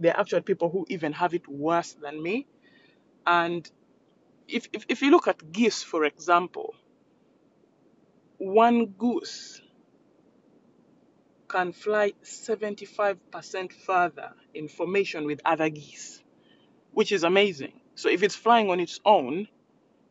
There 0.00 0.14
are 0.14 0.20
actually 0.20 0.42
people 0.42 0.70
who 0.70 0.86
even 0.90 1.12
have 1.14 1.34
it 1.34 1.48
worse 1.48 1.94
than 1.94 2.22
me. 2.22 2.46
And 3.26 3.70
if 4.48 4.68
if, 4.72 4.86
if 4.88 5.02
you 5.02 5.10
look 5.10 5.28
at 5.28 5.52
geese, 5.52 5.82
for 5.82 6.04
example, 6.04 6.74
one 8.38 8.86
goose 8.86 9.60
can 11.48 11.72
fly 11.72 12.12
75% 12.22 13.72
further 13.72 14.32
in 14.54 14.68
formation 14.68 15.24
with 15.26 15.40
other 15.44 15.68
geese, 15.68 16.22
which 16.92 17.12
is 17.12 17.24
amazing. 17.24 17.72
So 17.94 18.08
if 18.08 18.22
it's 18.22 18.36
flying 18.36 18.70
on 18.70 18.80
its 18.80 19.00
own, 19.04 19.48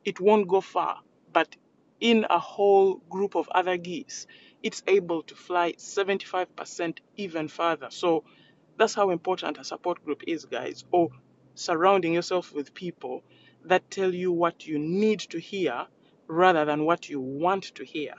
it 0.03 0.19
won't 0.19 0.47
go 0.47 0.61
far. 0.61 0.99
But 1.31 1.55
in 1.99 2.25
a 2.29 2.39
whole 2.39 2.95
group 3.09 3.35
of 3.35 3.49
other 3.49 3.77
geese, 3.77 4.27
it's 4.63 4.83
able 4.87 5.23
to 5.23 5.35
fly 5.35 5.73
75% 5.73 6.97
even 7.17 7.47
further. 7.47 7.87
So 7.89 8.23
that's 8.77 8.93
how 8.95 9.09
important 9.11 9.57
a 9.57 9.63
support 9.63 10.03
group 10.03 10.23
is, 10.27 10.45
guys. 10.45 10.85
Or 10.91 11.09
surrounding 11.55 12.13
yourself 12.13 12.53
with 12.53 12.73
people 12.73 13.23
that 13.65 13.89
tell 13.89 14.13
you 14.13 14.31
what 14.31 14.67
you 14.67 14.77
need 14.79 15.19
to 15.19 15.39
hear 15.39 15.85
rather 16.27 16.65
than 16.65 16.85
what 16.85 17.09
you 17.09 17.19
want 17.19 17.75
to 17.75 17.83
hear. 17.83 18.13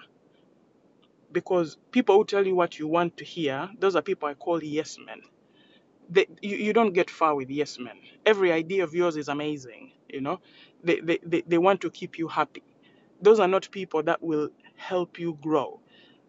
Because 1.32 1.78
people 1.92 2.16
who 2.16 2.24
tell 2.24 2.46
you 2.46 2.54
what 2.54 2.78
you 2.78 2.88
want 2.88 3.16
to 3.18 3.24
hear, 3.24 3.70
those 3.78 3.96
are 3.96 4.02
people 4.02 4.28
I 4.28 4.34
call 4.34 4.62
yes 4.62 4.98
men. 5.04 5.22
They, 6.10 6.26
you, 6.42 6.56
you 6.56 6.72
don't 6.72 6.92
get 6.94 7.10
far 7.10 7.34
with 7.34 7.50
yes 7.50 7.78
men. 7.78 7.96
Every 8.26 8.52
idea 8.52 8.84
of 8.84 8.94
yours 8.94 9.16
is 9.16 9.28
amazing, 9.28 9.92
you 10.08 10.20
know. 10.22 10.40
They, 10.84 11.00
they, 11.00 11.18
they, 11.24 11.42
they 11.42 11.58
want 11.58 11.80
to 11.82 11.90
keep 11.90 12.18
you 12.18 12.28
happy. 12.28 12.62
Those 13.22 13.40
are 13.40 13.48
not 13.48 13.70
people 13.70 14.02
that 14.04 14.22
will 14.22 14.50
help 14.76 15.18
you 15.18 15.38
grow. 15.42 15.80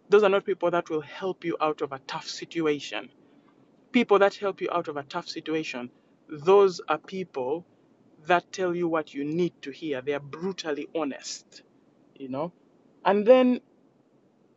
Those 0.10 0.24
are 0.24 0.30
not 0.30 0.46
people 0.46 0.72
that 0.72 0.90
will 0.90 1.02
help 1.02 1.46
you 1.46 1.58
out 1.62 1.82
of 1.82 1.92
a 1.94 2.00
tough 2.00 2.28
situation. 2.28 3.10
People 3.92 4.20
that 4.20 4.36
help 4.36 4.62
you 4.62 4.70
out 4.72 4.88
of 4.90 4.98
a 4.98 5.04
tough 5.04 5.28
situation, 5.30 5.90
those 6.30 6.82
are 6.90 6.98
people 7.00 7.66
that 8.28 8.52
tell 8.52 8.76
you 8.76 8.88
what 8.88 9.14
you 9.14 9.26
need 9.26 9.54
to 9.64 9.72
hear. 9.72 10.02
They 10.02 10.14
are 10.14 10.20
brutally 10.20 10.88
honest, 10.96 11.64
you 12.16 12.30
know. 12.30 12.54
And 13.06 13.26
then 13.26 13.62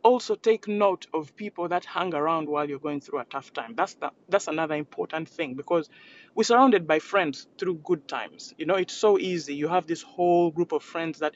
also 0.03 0.35
take 0.35 0.67
note 0.67 1.07
of 1.13 1.35
people 1.35 1.67
that 1.69 1.85
hang 1.85 2.13
around 2.13 2.47
while 2.49 2.67
you're 2.67 2.79
going 2.79 3.01
through 3.01 3.19
a 3.19 3.25
tough 3.25 3.53
time. 3.53 3.73
That's 3.75 3.95
the, 3.95 4.11
that's 4.29 4.47
another 4.47 4.75
important 4.75 5.29
thing 5.29 5.55
because 5.55 5.89
we're 6.35 6.43
surrounded 6.43 6.87
by 6.87 6.99
friends 6.99 7.47
through 7.57 7.75
good 7.83 8.07
times. 8.07 8.53
You 8.57 8.65
know, 8.65 8.75
it's 8.75 8.93
so 8.93 9.19
easy. 9.19 9.55
You 9.55 9.67
have 9.67 9.87
this 9.87 10.01
whole 10.01 10.51
group 10.51 10.71
of 10.71 10.83
friends 10.83 11.19
that 11.19 11.33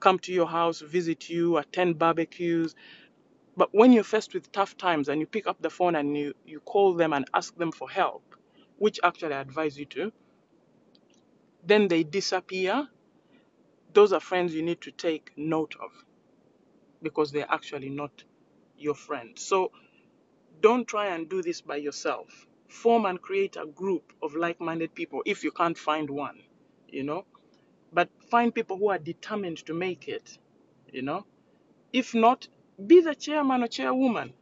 come 0.00 0.18
to 0.20 0.32
your 0.32 0.46
house, 0.46 0.80
visit 0.80 1.28
you, 1.28 1.56
attend 1.58 1.98
barbecues. 1.98 2.74
But 3.56 3.70
when 3.72 3.92
you're 3.92 4.04
faced 4.04 4.34
with 4.34 4.50
tough 4.52 4.76
times 4.76 5.08
and 5.08 5.20
you 5.20 5.26
pick 5.26 5.46
up 5.46 5.60
the 5.60 5.70
phone 5.70 5.94
and 5.96 6.16
you, 6.16 6.34
you 6.46 6.60
call 6.60 6.94
them 6.94 7.12
and 7.12 7.26
ask 7.34 7.56
them 7.56 7.72
for 7.72 7.88
help, 7.88 8.36
which 8.78 8.98
actually 9.04 9.34
I 9.34 9.40
advise 9.40 9.78
you 9.78 9.84
to, 9.86 10.12
then 11.64 11.88
they 11.88 12.02
disappear. 12.02 12.88
Those 13.92 14.12
are 14.12 14.20
friends 14.20 14.54
you 14.54 14.62
need 14.62 14.80
to 14.82 14.90
take 14.90 15.32
note 15.36 15.76
of 15.80 15.92
because 17.02 17.32
they're 17.32 17.50
actually 17.50 17.90
not 17.90 18.24
your 18.78 18.94
friend. 18.94 19.38
So 19.38 19.72
don't 20.60 20.86
try 20.86 21.08
and 21.08 21.28
do 21.28 21.42
this 21.42 21.60
by 21.60 21.76
yourself. 21.76 22.46
Form 22.68 23.06
and 23.06 23.20
create 23.20 23.56
a 23.56 23.66
group 23.66 24.12
of 24.22 24.34
like 24.34 24.60
minded 24.60 24.94
people 24.94 25.22
if 25.26 25.44
you 25.44 25.50
can't 25.50 25.78
find 25.78 26.08
one, 26.10 26.40
you 26.88 27.02
know. 27.02 27.24
But 27.92 28.08
find 28.30 28.54
people 28.54 28.78
who 28.78 28.90
are 28.90 28.98
determined 28.98 29.58
to 29.66 29.74
make 29.74 30.08
it, 30.08 30.38
you 30.92 31.02
know. 31.02 31.26
If 31.92 32.14
not, 32.14 32.48
be 32.86 33.00
the 33.00 33.14
chairman 33.14 33.62
or 33.62 33.68
chairwoman 33.68 34.32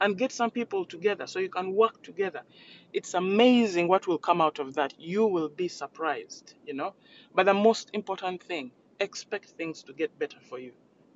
and 0.00 0.18
get 0.18 0.32
some 0.32 0.50
people 0.50 0.84
together 0.84 1.26
so 1.26 1.38
you 1.38 1.48
can 1.48 1.74
work 1.74 2.02
together. 2.02 2.42
It's 2.92 3.14
amazing 3.14 3.88
what 3.88 4.06
will 4.06 4.18
come 4.18 4.40
out 4.40 4.58
of 4.58 4.74
that. 4.74 4.94
You 4.98 5.26
will 5.26 5.48
be 5.48 5.68
surprised, 5.68 6.54
you 6.66 6.74
know. 6.74 6.94
But 7.34 7.46
the 7.46 7.54
most 7.54 7.90
important 7.92 8.42
thing, 8.42 8.72
expect 9.00 9.50
things 9.50 9.84
to 9.84 9.92
get 9.92 10.18
better 10.18 10.38
for 10.48 10.58
you, 10.58 10.72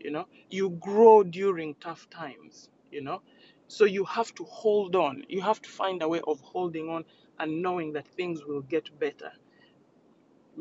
you 0.07 0.13
know. 0.13 0.27
You 0.49 0.71
grow 0.71 1.25
during 1.25 1.75
tough 1.75 2.09
times, 2.11 2.71
you 2.93 3.03
know. 3.03 3.23
So 3.67 3.85
you 3.85 4.05
have 4.05 4.33
to 4.37 4.45
hold 4.45 4.95
on. 4.95 5.25
You 5.29 5.41
have 5.43 5.61
to 5.63 5.69
find 5.69 6.01
a 6.01 6.09
way 6.09 6.21
of 6.25 6.41
holding 6.41 6.89
on 6.89 7.05
and 7.41 7.61
knowing 7.61 7.95
that 7.95 8.07
things 8.07 8.45
will 8.45 8.63
get 8.63 8.97
better 9.01 9.33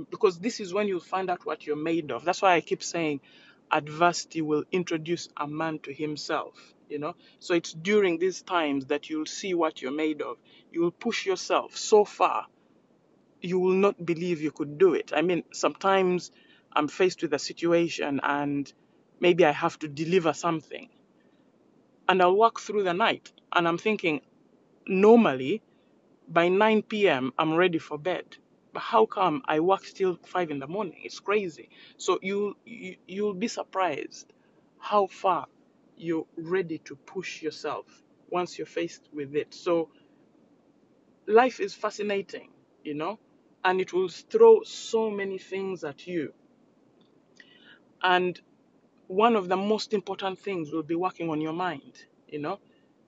because 0.09 0.39
this 0.39 0.59
is 0.59 0.73
when 0.73 0.87
you'll 0.87 0.99
find 0.99 1.29
out 1.29 1.45
what 1.45 1.67
you're 1.67 1.75
made 1.75 2.11
of. 2.11 2.25
That's 2.25 2.41
why 2.41 2.55
I 2.55 2.61
keep 2.61 2.81
saying 2.83 3.21
adversity 3.71 4.41
will 4.41 4.63
introduce 4.71 5.29
a 5.37 5.47
man 5.47 5.79
to 5.83 5.93
himself, 5.93 6.55
you 6.89 6.99
know. 6.99 7.15
So 7.39 7.53
it's 7.53 7.71
during 7.71 8.17
these 8.17 8.41
times 8.41 8.87
that 8.87 9.09
you'll 9.09 9.27
see 9.27 9.53
what 9.53 9.81
you're 9.81 9.91
made 9.91 10.23
of. 10.23 10.37
You 10.71 10.81
will 10.81 10.91
push 10.91 11.25
yourself 11.25 11.77
so 11.77 12.03
far, 12.03 12.47
you 13.41 13.59
will 13.59 13.75
not 13.75 14.03
believe 14.03 14.41
you 14.41 14.51
could 14.51 14.79
do 14.79 14.95
it. 14.95 15.11
I 15.15 15.21
mean, 15.21 15.43
sometimes 15.53 16.31
I'm 16.73 16.87
faced 16.87 17.21
with 17.21 17.33
a 17.33 17.39
situation 17.39 18.19
and 18.23 18.71
maybe 19.19 19.45
I 19.45 19.51
have 19.51 19.79
to 19.79 19.87
deliver 19.87 20.33
something 20.33 20.89
and 22.07 22.21
I'll 22.21 22.35
walk 22.35 22.59
through 22.59 22.83
the 22.83 22.93
night 22.93 23.31
and 23.53 23.67
I'm 23.67 23.77
thinking, 23.77 24.21
normally 24.87 25.61
by 26.27 26.49
9 26.49 26.83
p.m. 26.83 27.33
I'm 27.37 27.53
ready 27.55 27.79
for 27.79 27.97
bed. 27.97 28.37
But 28.73 28.81
how 28.81 29.05
come 29.05 29.41
I 29.45 29.59
work 29.61 29.83
till 29.83 30.17
5 30.25 30.51
in 30.51 30.59
the 30.59 30.67
morning? 30.67 31.01
It's 31.03 31.19
crazy. 31.19 31.69
So 31.97 32.19
you, 32.21 32.57
you 32.65 32.97
you'll 33.07 33.33
be 33.33 33.47
surprised 33.47 34.33
how 34.79 35.07
far 35.07 35.47
you're 35.97 36.27
ready 36.37 36.79
to 36.79 36.95
push 36.95 37.41
yourself 37.41 37.85
once 38.29 38.57
you're 38.57 38.67
faced 38.67 39.07
with 39.13 39.35
it. 39.35 39.53
So 39.53 39.89
life 41.27 41.59
is 41.59 41.73
fascinating, 41.73 42.49
you 42.83 42.93
know, 42.95 43.19
and 43.63 43.79
it 43.79 43.93
will 43.93 44.09
throw 44.09 44.63
so 44.63 45.09
many 45.09 45.37
things 45.37 45.83
at 45.83 46.05
you. 46.05 46.33
And 48.01 48.39
one 49.07 49.35
of 49.35 49.49
the 49.49 49.57
most 49.57 49.93
important 49.93 50.39
things 50.39 50.71
will 50.71 50.83
be 50.83 50.95
working 50.95 51.29
on 51.29 51.41
your 51.41 51.53
mind, 51.53 52.05
you 52.27 52.39
know, 52.39 52.59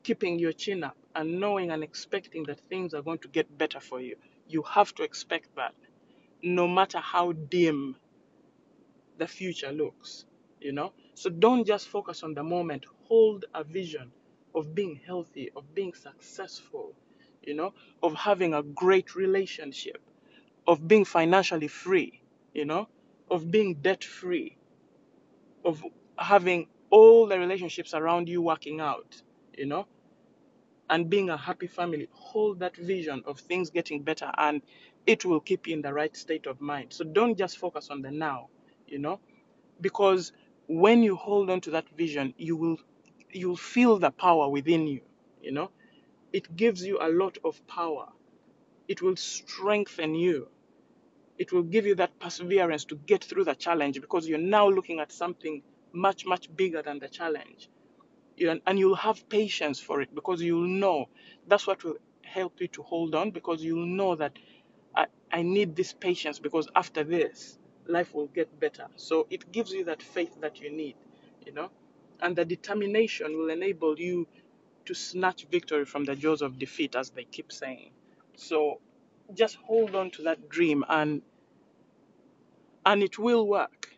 keeping 0.03 0.39
your 0.39 0.53
chin 0.53 0.83
up 0.83 0.97
and 1.15 1.39
knowing 1.39 1.71
and 1.71 1.83
expecting 1.83 2.43
that 2.45 2.59
things 2.69 2.93
are 2.93 3.01
going 3.01 3.19
to 3.19 3.27
get 3.29 3.57
better 3.57 3.79
for 3.79 4.01
you. 4.01 4.15
You 4.47 4.63
have 4.63 4.93
to 4.95 5.03
expect 5.03 5.55
that 5.55 5.75
no 6.43 6.67
matter 6.67 6.99
how 6.99 7.33
dim 7.33 7.95
the 9.17 9.27
future 9.27 9.71
looks, 9.71 10.25
you 10.61 10.71
know. 10.71 10.93
So 11.15 11.29
don't 11.29 11.65
just 11.65 11.87
focus 11.89 12.23
on 12.23 12.33
the 12.35 12.43
moment. 12.43 12.85
Hold 13.07 13.45
a 13.53 13.63
vision 13.63 14.11
of 14.55 14.75
being 14.75 14.99
healthy, 15.05 15.51
of 15.55 15.73
being 15.75 15.93
successful, 15.93 16.93
you 17.43 17.55
know, 17.55 17.73
of 18.03 18.15
having 18.15 18.53
a 18.53 18.63
great 18.63 19.15
relationship, 19.15 20.01
of 20.67 20.87
being 20.87 21.05
financially 21.05 21.69
free, 21.69 22.21
you 22.53 22.65
know, 22.65 22.89
of 23.31 23.51
being 23.51 23.75
debt 23.75 24.03
free, 24.03 24.56
of 25.67 25.83
having 26.17 26.67
all 26.91 27.27
the 27.27 27.39
relationships 27.39 27.93
around 27.95 28.29
you 28.29 28.41
working 28.41 28.81
out, 28.81 29.21
you 29.57 29.67
know, 29.67 29.87
and 30.89 31.09
being 31.09 31.29
a 31.29 31.37
happy 31.37 31.67
family. 31.67 32.09
Hold 32.13 32.59
that 32.59 32.75
vision 32.77 33.23
of 33.27 33.39
things 33.39 33.69
getting 33.71 34.03
better 34.03 34.31
and 34.37 34.61
it 35.07 35.25
will 35.25 35.41
keep 35.41 35.67
you 35.67 35.75
in 35.75 35.81
the 35.83 35.93
right 35.93 36.15
state 36.15 36.47
of 36.47 36.61
mind. 36.61 36.93
So 36.93 37.05
don't 37.05 37.37
just 37.37 37.57
focus 37.59 37.89
on 37.91 38.01
the 38.03 38.11
now, 38.11 38.49
you 38.87 38.99
know, 38.99 39.19
because 39.81 40.33
when 40.67 41.03
you 41.03 41.15
hold 41.15 41.49
on 41.49 41.61
to 41.61 41.71
that 41.71 41.89
vision, 41.97 42.33
you 42.37 42.55
will 42.57 42.77
you'll 43.31 43.57
feel 43.57 43.99
the 43.99 44.11
power 44.11 44.49
within 44.49 44.87
you, 44.87 45.01
you 45.41 45.51
know. 45.51 45.71
It 46.33 46.55
gives 46.55 46.83
you 46.83 46.99
a 47.01 47.09
lot 47.09 47.37
of 47.45 47.65
power. 47.67 48.09
It 48.87 49.01
will 49.01 49.15
strengthen 49.17 50.15
you. 50.15 50.49
It 51.37 51.53
will 51.53 51.63
give 51.63 51.85
you 51.85 51.95
that 51.95 52.19
perseverance 52.19 52.85
to 52.87 52.95
get 52.95 53.23
through 53.23 53.45
the 53.45 53.55
challenge 53.55 54.01
because 54.01 54.27
you're 54.27 54.39
now 54.39 54.69
looking 54.69 54.99
at 54.99 55.11
something 55.11 55.63
much 55.93 56.25
much 56.25 56.55
bigger 56.55 56.81
than 56.83 56.99
the 56.99 57.09
challenge. 57.09 57.69
And 58.67 58.79
you'll 58.79 58.95
have 58.95 59.29
patience 59.29 59.79
for 59.79 60.01
it 60.01 60.13
because 60.15 60.41
you'll 60.41 60.67
know. 60.67 61.09
That's 61.47 61.67
what 61.67 61.83
will 61.83 61.97
help 62.23 62.61
you 62.61 62.67
to 62.69 62.83
hold 62.83 63.15
on 63.15 63.31
because 63.31 63.63
you'll 63.63 63.85
know 63.87 64.15
that 64.15 64.33
I, 64.95 65.07
I 65.31 65.43
need 65.43 65.75
this 65.75 65.93
patience 65.93 66.39
because 66.39 66.67
after 66.75 67.03
this 67.03 67.59
life 67.87 68.13
will 68.15 68.27
get 68.27 68.59
better. 68.59 68.87
So 68.97 69.27
it 69.29 69.51
gives 69.51 69.71
you 69.73 69.85
that 69.85 70.03
faith 70.03 70.41
that 70.41 70.61
you 70.61 70.71
need 70.71 70.95
you 71.45 71.53
know. 71.53 71.71
And 72.21 72.35
the 72.35 72.45
determination 72.45 73.37
will 73.37 73.49
enable 73.49 73.99
you 73.99 74.27
to 74.85 74.93
snatch 74.95 75.47
victory 75.51 75.85
from 75.85 76.05
the 76.05 76.15
jaws 76.15 76.41
of 76.41 76.59
defeat 76.59 76.95
as 76.95 77.11
they 77.11 77.25
keep 77.25 77.51
saying. 77.51 77.91
So 78.37 78.81
just 79.33 79.55
hold 79.57 79.95
on 79.95 80.11
to 80.11 80.23
that 80.23 80.49
dream 80.49 80.83
and 80.89 81.21
and 82.85 83.03
it 83.03 83.19
will 83.19 83.47
work. 83.47 83.89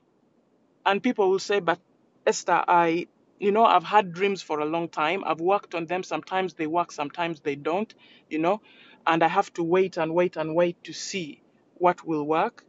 And 0.86 1.01
people 1.03 1.29
will 1.29 1.39
say 1.39 1.59
but 1.59 1.79
esther 2.25 2.63
i 2.67 3.07
you 3.39 3.51
know 3.51 3.65
i've 3.65 3.83
had 3.83 4.13
dreams 4.13 4.41
for 4.41 4.59
a 4.59 4.65
long 4.65 4.89
time. 4.89 5.24
I've 5.25 5.41
worked 5.41 5.75
on 5.75 5.86
them. 5.86 6.03
Sometimes 6.03 6.53
they 6.55 6.67
work 6.67 6.91
sometimes 6.91 7.41
they 7.41 7.55
don't 7.55 7.93
you 8.29 8.39
know? 8.39 8.62
And 9.07 9.24
i 9.24 9.27
have 9.27 9.53
to 9.53 9.63
wait 9.63 9.98
and 9.98 10.13
wait 10.13 10.38
and 10.38 10.55
wait 10.55 10.83
to 10.86 10.93
see 10.93 11.41
what 11.75 12.05
will 12.05 12.25
work. 12.25 12.65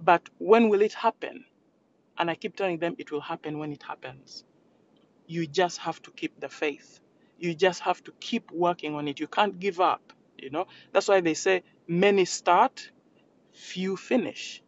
But 0.00 0.28
when 0.38 0.68
will 0.68 0.82
it 0.82 0.94
happen? 0.94 1.44
And 2.18 2.30
i 2.30 2.34
keep 2.34 2.56
telling 2.56 2.78
them 2.78 2.96
it 2.98 3.12
will 3.12 3.20
happen 3.22 3.58
when 3.58 3.72
it 3.72 3.82
happens. 3.82 4.44
You 5.26 5.46
just 5.46 5.78
have 5.78 6.02
to 6.02 6.10
keep 6.12 6.40
the 6.40 6.48
faith. 6.48 7.00
You 7.38 7.54
just 7.54 7.80
have 7.80 8.02
to 8.04 8.12
keep 8.20 8.50
working 8.52 8.94
on 8.94 9.08
it. 9.08 9.20
You 9.20 9.28
can't 9.28 9.58
give 9.60 9.80
up 9.80 10.12
you 10.38 10.50
know? 10.50 10.66
That's 10.92 11.08
why 11.08 11.20
they 11.20 11.34
say 11.34 11.62
many 11.90 12.24
start 12.24 12.90
few 13.52 13.96
finish 13.96 14.62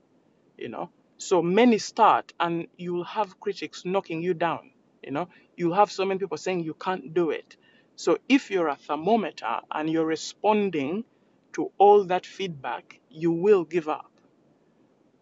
you 0.59 0.69
know. 0.69 0.91
So 1.19 1.43
many 1.43 1.79
start 1.79 2.33
and 2.41 2.67
you'll 2.77 3.05
have 3.05 3.41
critics 3.41 3.85
knocking 3.85 4.23
you 4.23 4.35
down 4.35 4.71
you 5.05 5.13
know. 5.13 5.29
You'll 5.57 5.75
have 5.75 5.93
so 5.93 6.05
many 6.05 6.19
people 6.21 6.39
saying 6.39 6.65
you 6.65 6.75
can't 6.75 7.15
do 7.15 7.31
it. 7.31 7.57
So 7.97 8.19
if 8.29 8.51
you're 8.51 8.69
a 8.69 8.77
thermometer 8.77 9.61
and 9.71 9.91
you're 9.91 10.07
responding 10.07 11.05
to 11.55 11.71
all 11.79 12.05
that 12.07 12.27
feedback 12.27 13.01
you 13.11 13.33
will 13.33 13.65
give 13.65 13.89
up. 13.89 14.11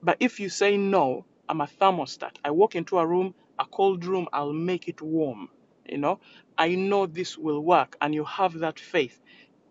But 0.02 0.18
if 0.20 0.40
you 0.40 0.48
say 0.48 0.76
no 0.76 1.26
i'm 1.48 1.60
a 1.60 1.66
thermostat. 1.66 2.36
I 2.44 2.50
walk 2.52 2.76
into 2.76 2.98
a 2.98 3.06
room 3.06 3.34
a 3.58 3.66
cold 3.66 4.04
room 4.06 4.28
i'll 4.32 4.52
make 4.54 4.88
it 4.88 5.02
warm 5.02 5.48
you 5.88 5.98
know. 5.98 6.20
I 6.58 6.76
know 6.76 7.06
this 7.06 7.38
will 7.38 7.60
work 7.60 7.96
and 8.00 8.14
you 8.14 8.24
have 8.24 8.54
that 8.60 8.80
faith 8.80 9.20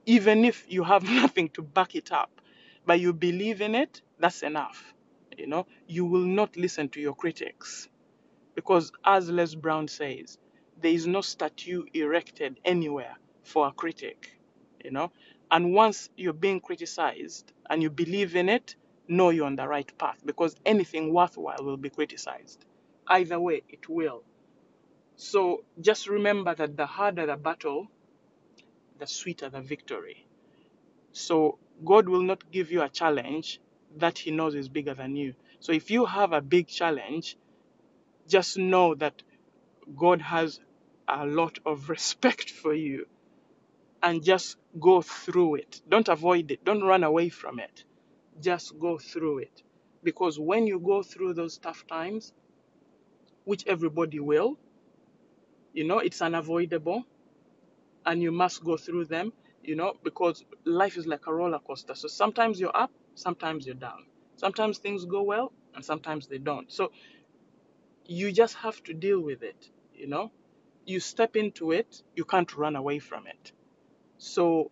even 0.09 0.43
if 0.43 0.65
you 0.67 0.83
have 0.83 1.03
nothing 1.21 1.49
to 1.49 1.61
back 1.61 1.95
it 1.95 2.11
up, 2.11 2.41
but 2.85 2.99
you 2.99 3.13
believe 3.13 3.61
in 3.61 3.75
it, 3.75 4.01
that's 4.19 4.41
enough. 4.41 4.93
You 5.37 5.45
know, 5.47 5.67
you 5.87 6.03
will 6.05 6.25
not 6.25 6.57
listen 6.57 6.89
to 6.89 6.99
your 6.99 7.13
critics 7.13 7.87
because, 8.55 8.91
as 9.05 9.29
Les 9.29 9.53
Brown 9.53 9.87
says, 9.87 10.39
there 10.81 10.91
is 10.91 11.05
no 11.05 11.21
statue 11.21 11.83
erected 11.93 12.59
anywhere 12.65 13.15
for 13.43 13.67
a 13.67 13.71
critic. 13.71 14.39
You 14.83 14.91
know, 14.91 15.11
and 15.51 15.73
once 15.75 16.09
you're 16.17 16.33
being 16.33 16.59
criticized 16.59 17.53
and 17.69 17.83
you 17.83 17.91
believe 17.91 18.35
in 18.35 18.49
it, 18.49 18.75
know 19.07 19.29
you're 19.29 19.45
on 19.45 19.57
the 19.57 19.67
right 19.67 19.91
path 19.99 20.19
because 20.25 20.55
anything 20.65 21.13
worthwhile 21.13 21.63
will 21.63 21.77
be 21.77 21.89
criticized. 21.91 22.65
Either 23.07 23.39
way, 23.39 23.61
it 23.69 23.87
will. 23.87 24.23
So 25.15 25.63
just 25.81 26.07
remember 26.09 26.55
that 26.55 26.77
the 26.77 26.85
harder 26.87 27.25
the 27.27 27.37
battle, 27.37 27.87
the 28.99 29.07
sweeter 29.07 29.49
the 29.49 29.61
victory. 29.61 30.25
So 31.11 31.57
God 31.83 32.07
will 32.09 32.21
not 32.21 32.51
give 32.51 32.71
you 32.71 32.81
a 32.81 32.89
challenge 32.89 33.59
that 33.97 34.19
He 34.19 34.31
knows 34.31 34.55
is 34.55 34.69
bigger 34.69 34.93
than 34.93 35.15
you. 35.15 35.33
So 35.59 35.71
if 35.71 35.89
you 35.89 36.05
have 36.05 36.33
a 36.33 36.41
big 36.41 36.67
challenge, 36.67 37.37
just 38.27 38.57
know 38.57 38.95
that 38.95 39.23
God 39.95 40.21
has 40.21 40.59
a 41.07 41.25
lot 41.25 41.59
of 41.65 41.89
respect 41.95 42.49
for 42.49 42.73
you 42.73 43.07
and 44.01 44.23
just 44.23 44.57
go 44.79 45.01
through 45.01 45.55
it. 45.55 45.81
Don't 45.89 46.07
avoid 46.07 46.51
it, 46.51 46.63
don't 46.63 46.83
run 46.83 47.03
away 47.03 47.29
from 47.29 47.59
it. 47.59 47.83
Just 48.41 48.77
go 48.79 48.97
through 48.97 49.39
it. 49.39 49.63
Because 50.03 50.39
when 50.39 50.67
you 50.67 50.79
go 50.79 51.03
through 51.03 51.33
those 51.33 51.57
tough 51.57 51.85
times, 51.87 52.31
which 53.43 53.65
everybody 53.67 54.19
will, 54.19 54.57
you 55.73 55.83
know, 55.83 55.99
it's 55.99 56.21
unavoidable 56.21 57.05
and 58.09 58.23
you 58.23 58.31
must 58.31 58.63
go 58.65 58.75
through 58.75 59.05
them, 59.05 59.31
you 59.63 59.75
know, 59.75 59.93
because 60.03 60.43
life 60.65 60.97
is 60.97 61.05
like 61.05 61.27
a 61.27 61.33
roller 61.33 61.59
coaster. 61.59 61.93
So 61.93 62.07
sometimes 62.07 62.59
you're 62.59 62.75
up, 62.75 62.91
sometimes 63.13 63.67
you're 63.67 63.75
down. 63.75 64.05
Sometimes 64.35 64.79
things 64.79 65.05
go 65.05 65.21
well, 65.21 65.53
and 65.75 65.85
sometimes 65.85 66.25
they 66.27 66.39
don't. 66.39 66.71
So 66.71 66.91
you 68.07 68.31
just 68.31 68.55
have 68.55 68.81
to 68.85 68.95
deal 68.95 69.21
with 69.21 69.43
it, 69.43 69.69
you 69.93 70.07
know. 70.07 70.31
You 70.87 70.99
step 70.99 71.35
into 71.35 71.71
it, 71.71 72.01
you 72.15 72.25
can't 72.25 72.51
run 72.57 72.75
away 72.75 72.97
from 72.97 73.27
it. 73.27 73.51
So 74.17 74.71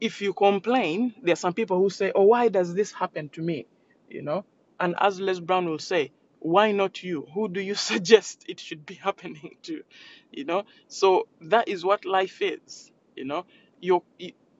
if 0.00 0.22
you 0.22 0.32
complain, 0.32 1.14
there 1.22 1.34
are 1.34 1.44
some 1.46 1.52
people 1.52 1.78
who 1.78 1.90
say, 1.90 2.10
Oh, 2.14 2.22
why 2.24 2.48
does 2.48 2.74
this 2.74 2.90
happen 2.92 3.28
to 3.30 3.42
me? 3.42 3.66
You 4.08 4.22
know? 4.22 4.46
And 4.80 4.94
as 4.98 5.20
Les 5.20 5.40
Brown 5.40 5.66
will 5.68 5.78
say, 5.78 6.12
why 6.46 6.70
not 6.70 7.02
you? 7.02 7.26
Who 7.34 7.48
do 7.48 7.60
you 7.60 7.74
suggest 7.90 8.44
it 8.48 8.60
should 8.60 8.86
be 8.86 8.94
happening 8.94 9.56
to? 9.64 9.82
You 10.30 10.44
know? 10.44 10.62
So 10.86 11.26
that 11.40 11.68
is 11.68 11.84
what 11.84 12.04
life 12.04 12.40
is. 12.40 12.92
You 13.16 13.24
know? 13.24 13.46
Your 13.80 14.02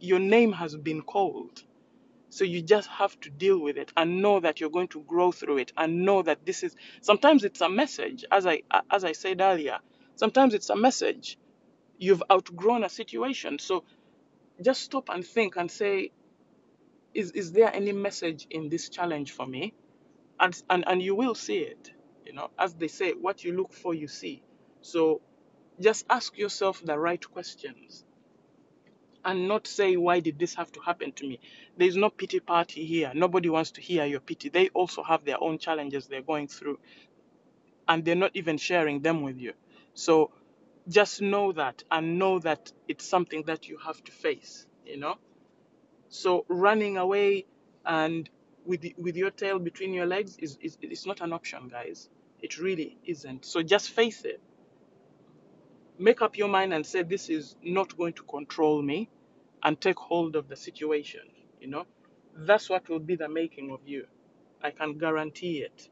your 0.00 0.18
name 0.18 0.52
has 0.52 0.74
been 0.76 1.02
called. 1.02 1.62
So 2.28 2.44
you 2.44 2.60
just 2.60 2.88
have 2.88 3.18
to 3.20 3.30
deal 3.30 3.58
with 3.58 3.78
it 3.78 3.92
and 3.96 4.20
know 4.20 4.40
that 4.40 4.60
you're 4.60 4.70
going 4.78 4.88
to 4.88 5.00
grow 5.00 5.30
through 5.30 5.58
it 5.58 5.72
and 5.76 6.04
know 6.04 6.22
that 6.22 6.44
this 6.44 6.64
is 6.64 6.74
sometimes 7.00 7.44
it's 7.44 7.60
a 7.60 7.68
message, 7.68 8.24
as 8.32 8.46
I 8.46 8.62
as 8.90 9.04
I 9.04 9.12
said 9.12 9.40
earlier. 9.40 9.78
Sometimes 10.16 10.54
it's 10.54 10.70
a 10.70 10.76
message. 10.76 11.38
You've 11.98 12.22
outgrown 12.30 12.82
a 12.84 12.88
situation. 12.88 13.58
So 13.58 13.84
just 14.60 14.82
stop 14.82 15.08
and 15.08 15.24
think 15.24 15.56
and 15.56 15.70
say, 15.70 16.10
is, 17.14 17.30
is 17.32 17.52
there 17.52 17.74
any 17.74 17.92
message 17.92 18.46
in 18.50 18.68
this 18.70 18.88
challenge 18.88 19.32
for 19.32 19.46
me? 19.46 19.72
And, 20.38 20.60
and, 20.70 20.84
and 20.86 21.02
you 21.02 21.14
will 21.14 21.34
see 21.34 21.58
it. 21.58 21.90
You 22.24 22.32
know, 22.32 22.50
as 22.58 22.74
they 22.74 22.88
say, 22.88 23.12
what 23.12 23.44
you 23.44 23.52
look 23.56 23.72
for, 23.72 23.94
you 23.94 24.08
see. 24.08 24.42
So 24.82 25.20
just 25.80 26.06
ask 26.10 26.36
yourself 26.36 26.82
the 26.84 26.98
right 26.98 27.24
questions 27.30 28.04
and 29.24 29.48
not 29.48 29.66
say, 29.66 29.96
why 29.96 30.20
did 30.20 30.38
this 30.38 30.54
have 30.54 30.70
to 30.72 30.80
happen 30.80 31.12
to 31.12 31.26
me? 31.26 31.40
There's 31.76 31.96
no 31.96 32.10
pity 32.10 32.40
party 32.40 32.84
here. 32.84 33.12
Nobody 33.14 33.48
wants 33.48 33.72
to 33.72 33.80
hear 33.80 34.04
your 34.04 34.20
pity. 34.20 34.48
They 34.48 34.68
also 34.68 35.02
have 35.02 35.24
their 35.24 35.42
own 35.42 35.58
challenges 35.58 36.06
they're 36.06 36.22
going 36.22 36.48
through, 36.48 36.78
and 37.88 38.04
they're 38.04 38.14
not 38.14 38.32
even 38.34 38.56
sharing 38.56 39.00
them 39.02 39.22
with 39.22 39.38
you. 39.38 39.52
So 39.94 40.30
just 40.88 41.20
know 41.20 41.52
that 41.52 41.82
and 41.90 42.18
know 42.18 42.38
that 42.40 42.72
it's 42.86 43.04
something 43.06 43.42
that 43.46 43.68
you 43.68 43.78
have 43.78 44.02
to 44.04 44.12
face, 44.12 44.66
you 44.84 44.96
know? 44.96 45.16
So 46.08 46.44
running 46.48 46.96
away 46.96 47.46
and 47.84 48.28
with 48.66 48.82
the, 48.82 48.94
with 48.98 49.16
your 49.16 49.30
tail 49.30 49.58
between 49.58 49.94
your 49.94 50.06
legs 50.06 50.36
is, 50.38 50.58
is 50.62 50.78
is 50.82 51.06
not 51.06 51.20
an 51.22 51.32
option, 51.32 51.68
guys. 51.68 52.08
It 52.42 52.58
really 52.58 52.98
isn't. 53.06 53.44
So 53.46 53.62
just 53.62 53.90
face 53.90 54.24
it. 54.24 54.40
Make 55.98 56.22
up 56.22 56.36
your 56.36 56.48
mind 56.48 56.74
and 56.74 56.84
say 56.86 57.02
this 57.02 57.30
is 57.30 57.56
not 57.62 57.96
going 57.96 58.14
to 58.14 58.22
control 58.24 58.82
me 58.82 59.08
and 59.62 59.80
take 59.80 59.98
hold 59.98 60.36
of 60.36 60.48
the 60.48 60.56
situation, 60.56 61.22
you 61.60 61.68
know? 61.68 61.86
That's 62.36 62.68
what 62.68 62.88
will 62.88 62.98
be 63.00 63.16
the 63.16 63.28
making 63.28 63.70
of 63.70 63.80
you. 63.86 64.06
I 64.62 64.70
can 64.70 64.98
guarantee 64.98 65.58
it. 65.60 65.88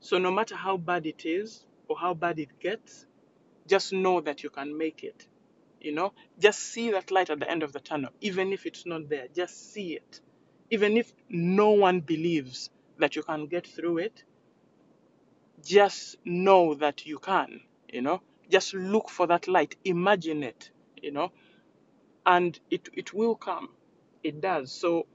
So 0.00 0.18
no 0.18 0.30
matter 0.30 0.56
how 0.56 0.76
bad 0.76 1.06
it 1.06 1.26
is 1.26 1.64
or 1.88 1.98
how 1.98 2.14
bad 2.14 2.38
it 2.38 2.60
gets, 2.60 3.06
just 3.68 3.92
know 3.92 4.20
that 4.22 4.42
you 4.42 4.50
can 4.50 4.76
make 4.78 5.04
it. 5.04 5.26
You 5.80 5.92
know, 5.92 6.12
just 6.38 6.60
see 6.60 6.92
that 6.92 7.10
light 7.10 7.30
at 7.30 7.40
the 7.40 7.50
end 7.50 7.62
of 7.62 7.72
the 7.72 7.80
tunnel, 7.80 8.10
even 8.20 8.52
if 8.52 8.66
it's 8.66 8.86
not 8.86 9.08
there. 9.08 9.26
Just 9.34 9.72
see 9.72 9.94
it. 9.94 10.20
Even 10.70 10.96
if 10.96 11.12
no 11.28 11.70
one 11.72 12.00
believes 12.00 12.70
that 12.98 13.16
you 13.16 13.22
can 13.22 13.46
get 13.46 13.66
through 13.66 13.98
it, 13.98 14.24
just 15.64 16.16
know 16.24 16.74
that 16.74 17.06
you 17.06 17.18
can. 17.18 17.60
You 17.92 18.02
know, 18.02 18.22
just 18.50 18.74
look 18.74 19.10
for 19.10 19.26
that 19.28 19.48
light. 19.48 19.76
Imagine 19.84 20.42
it. 20.42 20.70
You 21.02 21.12
know, 21.12 21.32
and 22.26 22.58
it 22.70 22.88
it 22.92 23.14
will 23.14 23.34
come. 23.36 23.70
It 24.22 24.40
does. 24.40 24.72
So 24.72 25.06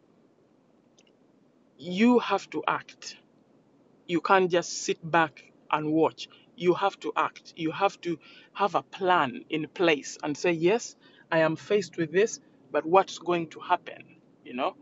you 1.77 2.19
have 2.19 2.49
to 2.51 2.63
act. 2.67 3.17
You 4.07 4.21
can't 4.21 4.51
just 4.51 4.83
sit 4.83 4.99
back 5.09 5.51
and 5.71 5.91
watch. 5.91 6.29
You 6.55 6.73
have 6.75 6.99
to 7.01 7.13
act. 7.15 7.53
You 7.57 7.71
have 7.71 7.99
to 8.01 8.19
have 8.53 8.75
a 8.75 8.83
plan 8.83 9.45
in 9.49 9.67
place 9.69 10.17
and 10.23 10.37
say, 10.37 10.51
yes, 10.51 10.95
I 11.31 11.39
am 11.39 11.55
faced 11.55 11.97
with 11.97 12.11
this, 12.11 12.39
but 12.71 12.85
what's 12.85 13.17
going 13.19 13.49
to 13.49 13.59
happen? 13.59 14.03
You 14.45 14.53
know, 14.55 14.75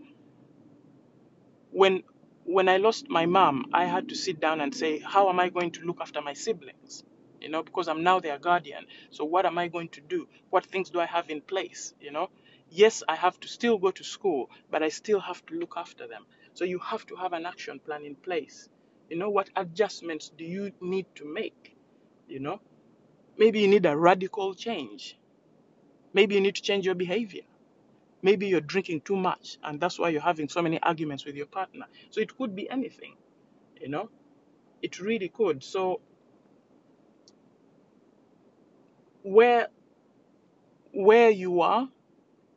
when 1.74 2.04
when 2.46 2.70
I 2.70 2.78
lost 2.78 3.10
my 3.10 3.26
mom, 3.26 3.66
I 3.74 3.86
had 3.86 4.10
to 4.10 4.16
sit 4.16 4.40
down 4.40 4.62
and 4.62 4.76
say, 4.76 5.00
how 5.00 5.30
am 5.30 5.40
I 5.40 5.50
going 5.50 5.72
to 5.72 5.82
look 5.86 6.00
after 6.02 6.22
my 6.22 6.34
siblings? 6.34 7.04
You 7.42 7.50
know, 7.50 7.64
because 7.64 7.88
I'm 7.88 8.04
now 8.04 8.20
their 8.20 8.38
guardian. 8.38 8.86
So 9.12 9.24
what 9.26 9.46
am 9.46 9.58
I 9.58 9.70
going 9.70 9.90
to 9.90 10.02
do? 10.02 10.28
What 10.50 10.66
things 10.66 10.90
do 10.90 11.00
I 11.00 11.06
have 11.06 11.30
in 11.30 11.42
place? 11.42 11.94
You 12.02 12.12
know, 12.12 12.30
yes, 12.70 13.02
I 13.08 13.16
have 13.16 13.40
to 13.42 13.48
still 13.48 13.78
go 13.78 13.92
to 13.92 14.04
school, 14.04 14.50
but 14.70 14.84
I 14.84 14.90
still 14.90 15.22
have 15.22 15.46
to 15.48 15.56
look 15.56 15.76
after 15.78 16.08
them. 16.08 16.26
So 16.54 16.66
you 16.66 16.80
have 16.80 17.06
to 17.08 17.16
have 17.16 17.34
an 17.34 17.46
action 17.46 17.80
plan 17.80 18.06
in 18.06 18.16
place. 18.16 18.70
You 19.10 19.18
know, 19.18 19.30
what 19.30 19.50
adjustments 19.56 20.32
do 20.38 20.44
you 20.44 20.72
need 20.82 21.08
to 21.16 21.26
make? 21.26 21.76
You 22.28 22.40
know, 22.42 22.60
maybe 23.38 23.62
you 23.62 23.68
need 23.70 23.86
a 23.86 23.96
radical 23.98 24.54
change. 24.54 25.18
Maybe 26.14 26.36
you 26.36 26.42
need 26.42 26.56
to 26.56 26.62
change 26.62 26.86
your 26.86 26.96
behavior. 26.96 27.44
Maybe 28.24 28.48
you're 28.48 28.62
drinking 28.62 29.02
too 29.04 29.18
much 29.18 29.58
and 29.64 29.80
that's 29.82 30.00
why 30.00 30.10
you're 30.10 30.22
having 30.22 30.50
so 30.50 30.64
many 30.64 30.82
arguments 30.82 31.26
with 31.26 31.36
your 31.36 31.48
partner. 31.48 31.88
So 32.12 32.22
it 32.22 32.38
could 32.38 32.56
be 32.56 32.70
anything, 32.70 33.16
you 33.82 33.90
know, 33.90 34.10
it 34.82 35.00
really 35.00 35.30
could. 35.30 35.64
So 35.64 36.02
where 39.24 39.68
where 40.94 41.30
you 41.30 41.62
are 41.62 41.90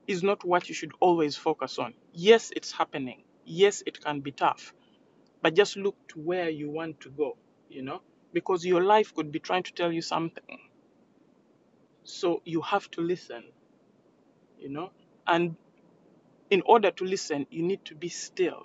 is 0.07 0.23
not 0.23 0.45
what 0.45 0.69
you 0.69 0.75
should 0.75 0.93
always 1.01 1.37
focus 1.37 1.79
on. 1.79 1.95
Yes, 2.13 2.53
it's 2.57 2.73
happening. 2.73 3.25
Yes, 3.45 3.83
it 3.87 4.03
can 4.05 4.21
be 4.21 4.33
tough, 4.33 4.75
but 5.43 5.55
just 5.55 5.77
look 5.77 5.97
to 6.09 6.21
where 6.21 6.51
you 6.51 6.71
want 6.71 7.01
to 7.03 7.11
go, 7.11 7.37
you 7.71 7.83
know, 7.83 8.03
because 8.33 8.65
your 8.67 8.85
life 8.85 9.15
could 9.15 9.33
be 9.33 9.41
trying 9.41 9.65
to 9.65 9.73
tell 9.75 9.93
you 9.93 10.03
something. 10.03 10.59
So 12.05 12.43
you 12.45 12.63
have 12.63 12.91
to 12.93 13.03
listen, 13.03 13.45
you 14.59 14.71
know, 14.71 14.91
and 15.27 15.57
in 16.51 16.63
order 16.67 16.91
to 16.93 17.05
listen, 17.05 17.47
you 17.51 17.63
need 17.63 17.85
to 17.87 17.95
be 17.95 18.09
still. 18.09 18.63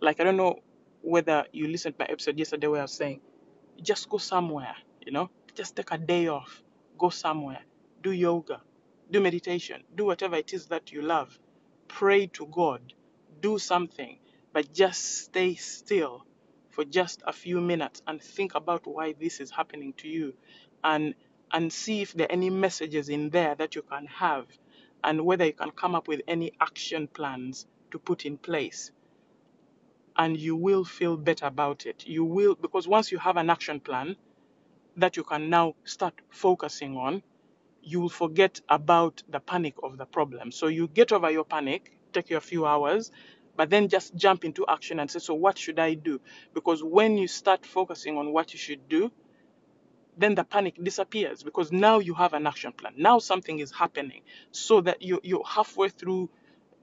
Like, 0.00 0.20
I 0.20 0.24
don't 0.24 0.36
know 0.36 0.60
whether 1.02 1.46
you 1.52 1.68
listened 1.68 1.96
to 1.98 2.04
my 2.04 2.10
episode 2.10 2.38
yesterday 2.38 2.66
where 2.66 2.80
I 2.80 2.84
was 2.84 2.92
saying, 2.92 3.20
just 3.82 4.08
go 4.08 4.18
somewhere, 4.18 4.74
you 5.04 5.12
know, 5.12 5.30
just 5.54 5.76
take 5.76 5.92
a 5.92 5.98
day 5.98 6.28
off, 6.28 6.62
go 6.98 7.10
somewhere, 7.10 7.60
do 8.02 8.12
yoga, 8.12 8.60
do 9.10 9.20
meditation, 9.20 9.82
do 9.94 10.04
whatever 10.06 10.36
it 10.36 10.52
is 10.52 10.66
that 10.66 10.92
you 10.92 11.02
love, 11.02 11.38
pray 11.88 12.26
to 12.28 12.46
God, 12.46 12.92
do 13.40 13.58
something, 13.58 14.18
but 14.52 14.72
just 14.72 15.24
stay 15.24 15.54
still 15.54 16.24
for 16.70 16.84
just 16.84 17.22
a 17.26 17.32
few 17.32 17.60
minutes 17.60 18.02
and 18.06 18.20
think 18.22 18.54
about 18.54 18.86
why 18.86 19.14
this 19.18 19.40
is 19.40 19.50
happening 19.50 19.94
to 19.98 20.08
you. 20.08 20.34
And 20.84 21.14
and 21.52 21.72
see 21.72 22.02
if 22.02 22.12
there 22.14 22.26
are 22.26 22.32
any 22.32 22.50
messages 22.50 23.08
in 23.08 23.30
there 23.30 23.54
that 23.54 23.76
you 23.76 23.82
can 23.82 24.06
have 24.06 24.46
and 25.06 25.24
whether 25.24 25.46
you 25.46 25.54
can 25.54 25.72
come 25.72 25.96
up 25.96 26.08
with 26.08 26.22
any 26.28 26.52
action 26.60 27.08
plans 27.08 27.66
to 27.92 27.98
put 28.00 28.26
in 28.26 28.38
place 28.38 28.92
and 30.18 30.38
you 30.38 30.56
will 30.56 30.84
feel 30.84 31.16
better 31.16 31.46
about 31.46 31.86
it 31.86 32.06
you 32.06 32.24
will 32.24 32.56
because 32.56 32.88
once 32.88 33.12
you 33.12 33.18
have 33.18 33.38
an 33.38 33.50
action 33.50 33.80
plan 33.80 34.16
that 34.96 35.16
you 35.16 35.24
can 35.24 35.50
now 35.50 35.74
start 35.84 36.14
focusing 36.30 36.96
on 36.98 37.22
you 37.82 38.00
will 38.00 38.10
forget 38.10 38.60
about 38.68 39.22
the 39.30 39.40
panic 39.40 39.74
of 39.82 39.98
the 39.98 40.06
problem. 40.06 40.52
So 40.52 40.68
you 40.68 40.88
get 40.88 41.12
over 41.12 41.30
your 41.30 41.44
panic, 41.44 41.92
take 42.12 42.30
you 42.30 42.36
a 42.38 42.40
few 42.42 42.66
hours, 42.66 43.12
but 43.56 43.70
then 43.70 43.88
just 43.88 44.16
jump 44.16 44.44
into 44.44 44.66
action 44.68 45.00
and 45.00 45.10
say, 45.10 45.20
so 45.20 45.34
what 45.34 45.58
should 45.58 45.78
I 45.78 45.94
do? 45.94 46.20
Because 46.54 46.82
when 46.84 47.18
you 47.18 47.28
start 47.28 47.66
focusing 47.66 48.18
on 48.18 48.32
what 48.32 48.52
you 48.52 48.58
should 48.58 48.88
do, 48.88 49.12
then 50.16 50.34
the 50.34 50.44
panic 50.44 50.76
disappears 50.82 51.42
because 51.42 51.72
now 51.72 51.98
you 51.98 52.14
have 52.14 52.32
an 52.32 52.46
action 52.46 52.72
plan. 52.72 52.94
Now 52.96 53.18
something 53.18 53.58
is 53.58 53.70
happening 53.70 54.22
so 54.50 54.80
that 54.82 55.02
you, 55.02 55.20
you're 55.22 55.44
halfway 55.44 55.88
through 55.88 56.30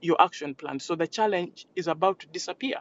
your 0.02 0.22
action 0.22 0.56
plan. 0.56 0.80
So 0.80 0.96
the 0.96 1.08
challenge 1.08 1.66
is 1.76 1.88
about 1.88 2.20
to 2.20 2.28
disappear. 2.28 2.78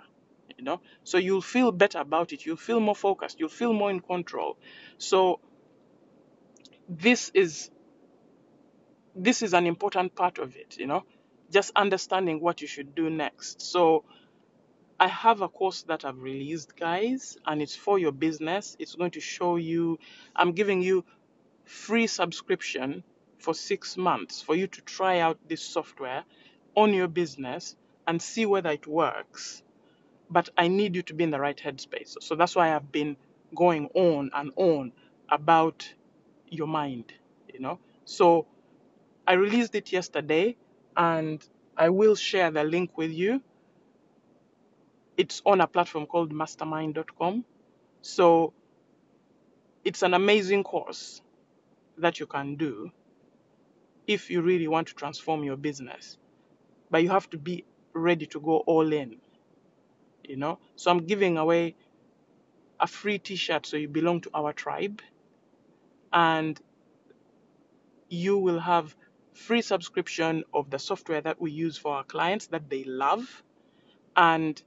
You 0.58 0.64
know, 0.64 0.80
so 1.02 1.18
you'll 1.18 1.40
feel 1.42 1.72
better 1.72 1.98
about 1.98 2.32
it. 2.32 2.44
You'll 2.44 2.56
feel 2.56 2.78
more 2.78 2.94
focused. 2.94 3.40
You'll 3.40 3.48
feel 3.48 3.72
more 3.72 3.90
in 3.90 4.00
control. 4.00 4.58
So 4.98 5.40
this 6.88 7.30
is 7.34 7.70
this 9.14 9.42
is 9.42 9.54
an 9.54 9.66
important 9.66 10.14
part 10.14 10.38
of 10.38 10.56
it, 10.56 10.76
you 10.78 10.86
know, 10.86 11.04
just 11.50 11.72
understanding 11.76 12.40
what 12.40 12.60
you 12.60 12.66
should 12.66 12.94
do 12.94 13.10
next. 13.10 13.60
So 13.60 14.04
I 15.02 15.08
have 15.08 15.42
a 15.42 15.48
course 15.48 15.82
that 15.84 16.06
I've 16.06 16.22
released, 16.22 16.76
guys, 16.76 17.36
and 17.46 17.62
it's 17.62 17.76
for 17.76 17.98
your 17.98 18.12
business. 18.12 18.76
It's 18.80 18.94
going 18.96 19.12
to 19.12 19.20
show 19.20 19.56
you, 19.56 19.98
I'm 20.36 20.52
giving 20.52 20.82
you 20.82 21.04
free 21.64 22.06
subscription 22.06 23.04
for 23.38 23.54
six 23.54 23.96
months 23.98 24.42
for 24.42 24.56
you 24.56 24.68
to 24.68 24.82
try 24.82 25.20
out 25.20 25.38
this 25.48 25.62
software 25.62 26.24
on 26.76 26.94
your 26.94 27.08
business 27.08 27.76
and 28.06 28.22
see 28.22 28.46
whether 28.46 28.70
it 28.70 28.86
works. 28.86 29.64
But 30.30 30.50
I 30.58 30.68
need 30.68 30.96
you 30.96 31.02
to 31.04 31.14
be 31.14 31.24
in 31.24 31.32
the 31.32 31.40
right 31.40 31.58
headspace. 31.58 32.16
So 32.22 32.36
that's 32.36 32.56
why 32.56 32.74
I've 32.74 32.92
been 32.92 33.16
going 33.56 33.88
on 33.94 34.30
and 34.34 34.52
on 34.56 34.92
about 35.30 35.92
your 36.48 36.68
mind, 36.68 37.12
you 37.52 37.60
know. 37.60 37.80
So 38.06 38.46
I 39.26 39.34
released 39.34 39.74
it 39.74 39.92
yesterday 39.92 40.56
and 40.96 41.44
I 41.76 41.90
will 41.90 42.16
share 42.16 42.50
the 42.52 42.64
link 42.64 42.98
with 42.98 43.12
you. 43.12 43.42
It's 45.16 45.42
on 45.44 45.61
a 45.61 45.66
platform 45.66 46.07
called 46.07 46.33
mastermind.com. 46.33 47.44
So 48.03 48.53
it's 49.85 50.03
an 50.03 50.14
amazing 50.14 50.64
course 50.64 51.20
that 51.98 52.20
you 52.20 52.27
can 52.27 52.57
do 52.57 52.90
if 54.07 54.31
you 54.31 54.42
really 54.42 54.68
want 54.68 54.88
to 54.88 54.94
transform 54.94 55.44
your 55.44 55.57
business. 55.57 56.18
But 56.90 57.03
you 57.03 57.11
have 57.11 57.29
to 57.31 57.38
be 57.38 57.64
ready 57.92 58.27
to 58.27 58.40
go 58.40 58.59
all 58.59 58.92
in, 58.92 59.16
you 60.25 60.37
know? 60.37 60.59
So 60.77 60.90
I'm 60.90 61.07
giving 61.07 61.38
away 61.38 61.75
a 62.81 62.87
free 62.87 63.18
t-shirt 63.18 63.66
so 63.66 63.77
you 63.77 63.88
belong 63.88 64.20
to 64.22 64.31
our 64.35 64.53
tribe 64.53 65.01
and 66.12 66.61
you 68.09 68.37
will 68.37 68.59
have 68.59 68.94
free 69.33 69.62
subscription 69.62 70.44
of 70.53 70.68
the 70.70 70.79
software 70.79 71.20
that 71.20 71.40
we 71.40 71.51
use 71.51 71.79
for 71.79 71.96
our 71.96 72.05
clients 72.05 72.48
that 72.48 72.68
they 72.68 72.85
love 72.85 73.42
and 74.16 74.62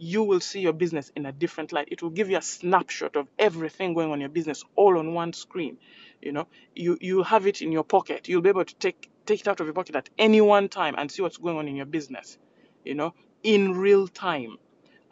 you 0.00 0.24
will 0.24 0.40
see 0.40 0.60
your 0.60 0.74
business 0.74 1.12
in 1.16 1.26
a 1.26 1.32
different 1.32 1.72
light. 1.72 1.88
It 1.92 2.02
will 2.02 2.10
give 2.10 2.30
you 2.30 2.38
a 2.38 2.42
snapshot 2.42 3.16
of 3.16 3.28
everything 3.38 3.94
going 3.94 4.08
on 4.08 4.14
in 4.16 4.22
your 4.22 4.30
business 4.30 4.64
all 4.76 4.98
on 4.98 5.14
one 5.14 5.34
screen 5.34 5.78
you 6.22 6.32
know. 6.32 6.48
You 6.76 6.98
you 7.00 7.22
have 7.24 7.46
it 7.46 7.62
in 7.62 7.72
your 7.72 7.84
pocket. 7.84 8.28
You'll 8.28 8.42
be 8.42 8.50
able 8.50 8.64
to 8.66 8.74
take 8.76 9.10
take 9.26 9.40
it 9.42 9.48
out 9.48 9.60
of 9.60 9.66
your 9.66 9.74
pocket 9.74 9.96
at 9.96 10.10
any 10.18 10.40
one 10.40 10.68
time 10.68 10.94
and 10.98 11.10
see 11.10 11.22
what's 11.22 11.38
going 11.38 11.58
on 11.58 11.68
in 11.68 11.76
your 11.76 11.86
business 11.86 12.38
you 12.84 12.94
know 12.94 13.14
in 13.42 13.72
real 13.76 14.08
time. 14.08 14.58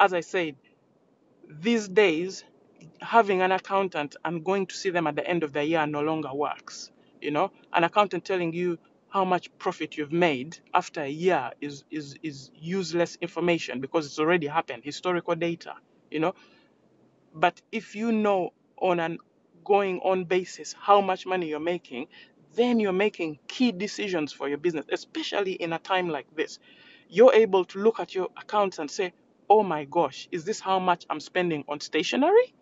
As 0.00 0.12
i 0.14 0.20
said 0.20 0.56
these 1.48 1.88
days 1.88 2.44
having 3.00 3.42
an 3.42 3.52
accountant 3.52 4.16
and 4.24 4.44
going 4.44 4.66
to 4.66 4.74
see 4.76 4.90
them 4.90 5.06
at 5.06 5.16
the 5.16 5.26
end 5.26 5.42
of 5.42 5.52
the 5.52 5.64
year 5.64 5.86
no 5.86 6.02
longer 6.02 6.32
works. 6.34 6.90
You 7.20 7.32
know, 7.32 7.52
an 7.72 7.84
accountant 7.84 8.24
telling 8.24 8.52
you 8.52 8.78
how 9.10 9.24
much 9.24 9.50
profit 9.58 9.96
you've 9.96 10.12
made 10.12 10.58
after 10.74 11.02
a 11.02 11.08
year 11.08 11.50
is 11.60 11.84
is 11.90 12.16
is 12.22 12.50
useless 12.54 13.16
information 13.20 13.80
because 13.80 14.06
it's 14.06 14.18
already 14.18 14.46
happened, 14.46 14.84
historical 14.84 15.34
data. 15.34 15.74
You 16.10 16.20
know, 16.20 16.34
but 17.34 17.60
if 17.72 17.94
you 17.94 18.12
know 18.12 18.52
on 18.80 19.00
an 19.00 19.18
going 19.64 20.00
on 20.00 20.24
basis 20.24 20.74
how 20.78 21.00
much 21.00 21.26
money 21.26 21.48
you're 21.48 21.60
making, 21.60 22.06
then 22.54 22.80
you're 22.80 22.92
making 22.92 23.38
key 23.48 23.72
decisions 23.72 24.32
for 24.32 24.48
your 24.48 24.58
business, 24.58 24.86
especially 24.90 25.52
in 25.52 25.72
a 25.72 25.78
time 25.78 26.08
like 26.08 26.26
this. 26.36 26.58
You're 27.08 27.34
able 27.34 27.64
to 27.66 27.78
look 27.78 28.00
at 28.00 28.14
your 28.14 28.28
accounts 28.36 28.78
and 28.78 28.90
say, 28.90 29.12
oh 29.48 29.62
my 29.62 29.84
gosh, 29.84 30.28
is 30.30 30.44
this 30.44 30.60
how 30.60 30.78
much 30.78 31.06
I'm 31.08 31.20
spending 31.20 31.64
on 31.68 31.80
stationery? 31.80 32.54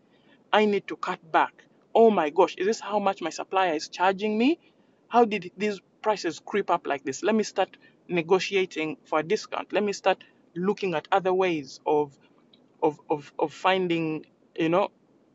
I 0.53 0.65
need 0.65 0.87
to 0.89 0.97
cut 0.97 1.21
back. 1.33 1.65
Oh 1.95 2.11
my 2.11 2.31
gosh, 2.31 2.55
is 2.57 2.67
this 2.67 2.81
how 2.81 2.99
much 2.99 3.21
my 3.23 3.31
supplier 3.31 3.75
is 3.75 3.89
charging 3.89 4.37
me? 4.39 4.59
How 5.09 5.25
did 5.25 5.51
these 5.57 5.81
prices 6.07 6.39
creep 6.39 6.71
up 6.71 6.87
like 6.87 7.03
this? 7.03 7.25
Let 7.25 7.35
me 7.35 7.43
start 7.43 7.77
negotiating 8.07 8.97
for 9.07 9.19
a 9.19 9.25
discount. 9.25 9.73
Let 9.73 9.83
me 9.83 9.93
start 9.93 10.23
looking 10.55 10.95
at 10.95 11.09
other 11.11 11.35
ways 11.35 11.81
of 11.85 12.17
of 12.81 13.01
of, 13.11 13.33
of 13.41 13.53
finding, 13.53 14.25
you 14.57 14.69
know, 14.69 14.93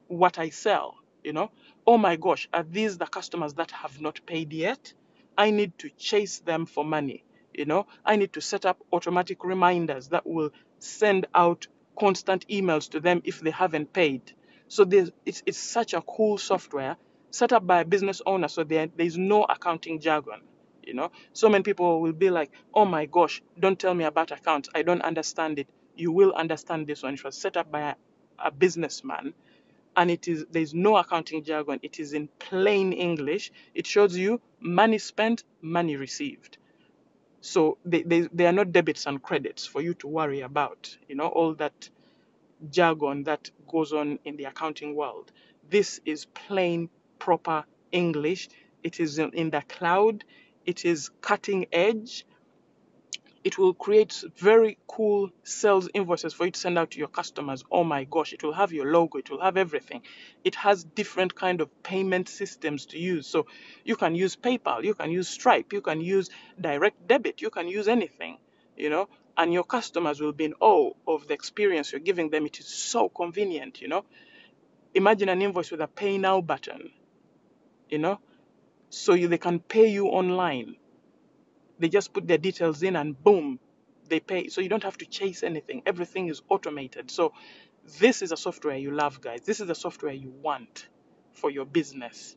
what 0.08 0.40
I 0.40 0.48
sell. 0.50 0.96
You 1.26 1.34
know, 1.34 1.52
oh 1.86 1.98
my 1.98 2.16
gosh, 2.16 2.48
are 2.54 2.64
these 2.64 2.98
the 2.98 3.06
customers 3.06 3.56
that 3.56 3.72
have 3.72 4.00
not 4.00 4.26
paid 4.26 4.54
yet? 4.54 4.94
I 5.38 5.52
need 5.52 5.78
to 5.80 5.90
chase 5.90 6.40
them 6.40 6.66
for 6.66 6.86
money. 6.86 7.26
You 7.54 7.66
know, 7.66 7.86
I 8.06 8.16
need 8.16 8.32
to 8.34 8.42
set 8.42 8.66
up 8.66 8.78
automatic 8.94 9.44
reminders 9.44 10.08
that 10.08 10.26
will 10.26 10.52
send 10.80 11.26
out 11.36 11.68
constant 12.00 12.48
emails 12.48 12.90
to 12.92 13.02
them 13.02 13.22
if 13.26 13.42
they 13.42 13.52
haven't 13.52 13.92
paid. 13.92 14.32
So 14.70 14.88
it's, 14.90 15.44
it's 15.46 15.58
such 15.58 15.94
a 15.94 16.02
cool 16.02 16.38
software 16.38 16.96
set 17.30 17.52
up 17.52 17.68
by 17.68 17.82
a 17.82 17.86
business 17.86 18.22
owner. 18.26 18.48
So 18.48 18.64
there, 18.64 18.88
there's 18.96 19.18
no 19.18 19.44
accounting 19.44 20.00
jargon. 20.00 20.40
You 20.86 20.94
know, 20.96 21.12
so 21.34 21.50
many 21.50 21.64
people 21.64 22.02
will 22.02 22.14
be 22.14 22.30
like, 22.30 22.52
oh 22.74 22.86
my 22.86 23.06
gosh, 23.06 23.42
don't 23.60 23.80
tell 23.80 23.94
me 23.94 24.06
about 24.06 24.32
accounts. 24.32 24.70
I 24.76 24.84
don't 24.84 25.02
understand 25.02 25.60
it. 25.60 25.68
You 25.96 26.12
will 26.12 26.34
understand 26.34 26.88
this 26.88 27.04
one. 27.04 27.16
It 27.16 27.24
was 27.24 27.38
set 27.38 27.58
up 27.58 27.72
by 27.72 27.82
a, 27.82 27.96
a 28.40 28.52
businessman 28.52 29.34
and 29.96 30.12
it 30.12 30.28
is 30.28 30.46
there's 30.52 30.74
no 30.74 30.98
accounting 30.98 31.44
jargon. 31.44 31.80
It 31.84 32.00
is 32.00 32.14
in 32.14 32.28
plain 32.40 32.94
english. 32.94 33.52
It 33.74 33.88
shows 33.88 34.16
you 34.18 34.42
money 34.60 34.98
spent 34.98 35.44
money 35.62 35.96
received. 35.98 36.58
So 37.42 37.78
they, 37.86 38.04
they, 38.04 38.22
they 38.34 38.48
are 38.48 38.54
not 38.54 38.72
debits 38.72 39.08
and 39.08 39.22
credits 39.22 39.66
for 39.66 39.82
you 39.82 39.94
to 39.96 40.08
worry 40.08 40.42
about 40.42 40.98
you 41.10 41.16
know 41.16 41.28
all 41.28 41.56
that 41.56 41.90
jargon 42.72 43.24
that 43.26 43.52
goes 43.68 43.94
on 43.94 44.20
in 44.26 44.38
the 44.38 44.46
accounting 44.46 44.96
world. 44.96 45.32
This 45.70 46.02
is 46.06 46.26
plain 46.26 46.90
proper 47.20 47.66
english. 47.92 48.50
It 48.84 49.00
is 49.00 49.20
in 49.20 49.32
in 49.34 49.50
the 49.52 49.62
cloud 49.64 50.24
it 50.66 50.86
is 50.86 51.10
cutting 51.22 51.66
edge. 51.72 52.26
It 53.44 53.58
will 53.58 53.74
create 53.74 54.24
very 54.38 54.78
cool 54.88 55.32
sales 55.44 55.90
invoices 55.96 56.34
for 56.34 56.46
you 56.46 56.52
to 56.52 56.60
send 56.60 56.78
out 56.78 56.92
to 56.92 57.00
your 57.00 57.08
customers. 57.08 57.64
Oh 57.72 57.84
my 57.84 58.04
gosh 58.04 58.34
it 58.34 58.44
will 58.44 58.54
have 58.54 58.72
your 58.72 58.86
logo 58.92 59.18
it 59.18 59.32
will 59.32 59.42
have 59.42 59.58
everything. 59.58 60.04
It 60.44 60.54
has 60.56 60.84
different 60.84 61.34
kind 61.34 61.60
of 61.60 61.84
payment 61.84 62.30
systems 62.30 62.86
to 62.88 63.00
use. 63.00 63.26
So 63.26 63.48
you 63.84 63.96
can 63.96 64.14
use 64.14 64.36
paypal 64.36 64.84
you 64.84 64.94
can 64.94 65.10
use 65.10 65.28
stripe 65.28 65.74
you 65.74 65.82
can 65.82 66.02
use 66.02 66.30
direct 66.60 67.08
debit 67.08 67.42
you 67.42 67.50
can 67.50 67.68
use 67.68 67.88
anything 67.88 68.38
you 68.78 68.90
know 68.92 69.10
and 69.38 69.52
your 69.52 69.64
customers 69.64 70.20
will 70.22 70.34
be 70.34 70.46
in 70.46 70.54
awe 70.60 70.92
of 71.08 71.28
the 71.28 71.34
experience 71.34 71.92
you're 71.92 72.02
giving 72.02 72.30
them. 72.30 72.46
It 72.46 72.60
is 72.60 72.68
so 72.68 73.10
convenient 73.10 73.82
you 73.82 73.88
know. 73.88 74.06
Imagine 74.94 75.30
an 75.30 75.42
invoice 75.42 75.72
with 75.72 75.82
a 75.82 75.88
pay 75.88 76.20
now 76.20 76.42
button 76.42 76.92
you 77.90 77.98
know 77.98 78.20
so 78.92 79.16
you, 79.16 79.30
they 79.30 79.40
can 79.40 79.60
pay 79.60 79.88
you 79.88 80.08
online 80.08 80.76
they 81.80 81.90
just 81.90 82.14
put 82.14 82.28
their 82.28 82.38
details 82.38 82.84
in 82.84 82.96
and 82.96 83.22
boom, 83.24 83.60
they 84.10 84.20
pay. 84.20 84.50
So 84.50 84.62
you 84.62 84.70
don't 84.70 84.84
have 84.84 84.98
to 85.00 85.06
chase 85.06 85.44
anything. 85.44 85.84
Everything 85.86 86.30
is 86.30 86.42
automated. 86.50 87.12
So 87.12 87.34
this 88.00 88.22
is 88.22 88.32
a 88.32 88.38
software 88.38 88.78
you 88.78 88.92
love, 88.92 89.22
guys. 89.22 89.42
This 89.42 89.60
is 89.60 89.68
the 89.68 89.76
software 89.76 90.14
you 90.14 90.32
want 90.32 90.88
for 91.34 91.52
your 91.52 91.66
business, 91.66 92.36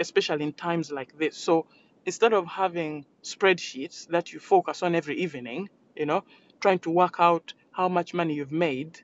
especially 0.00 0.44
in 0.44 0.52
times 0.52 0.92
like 0.92 1.18
this. 1.18 1.36
So 1.36 1.66
instead 2.06 2.34
of 2.34 2.46
having 2.46 3.06
spreadsheets 3.24 4.08
that 4.08 4.32
you 4.32 4.40
focus 4.40 4.82
on 4.82 4.94
every 4.94 5.18
evening, 5.20 5.70
you 5.96 6.06
know, 6.06 6.24
trying 6.60 6.80
to 6.80 6.90
work 6.90 7.16
out 7.20 7.54
how 7.72 7.88
much 7.88 8.14
money 8.14 8.34
you've 8.34 8.52
made, 8.52 9.00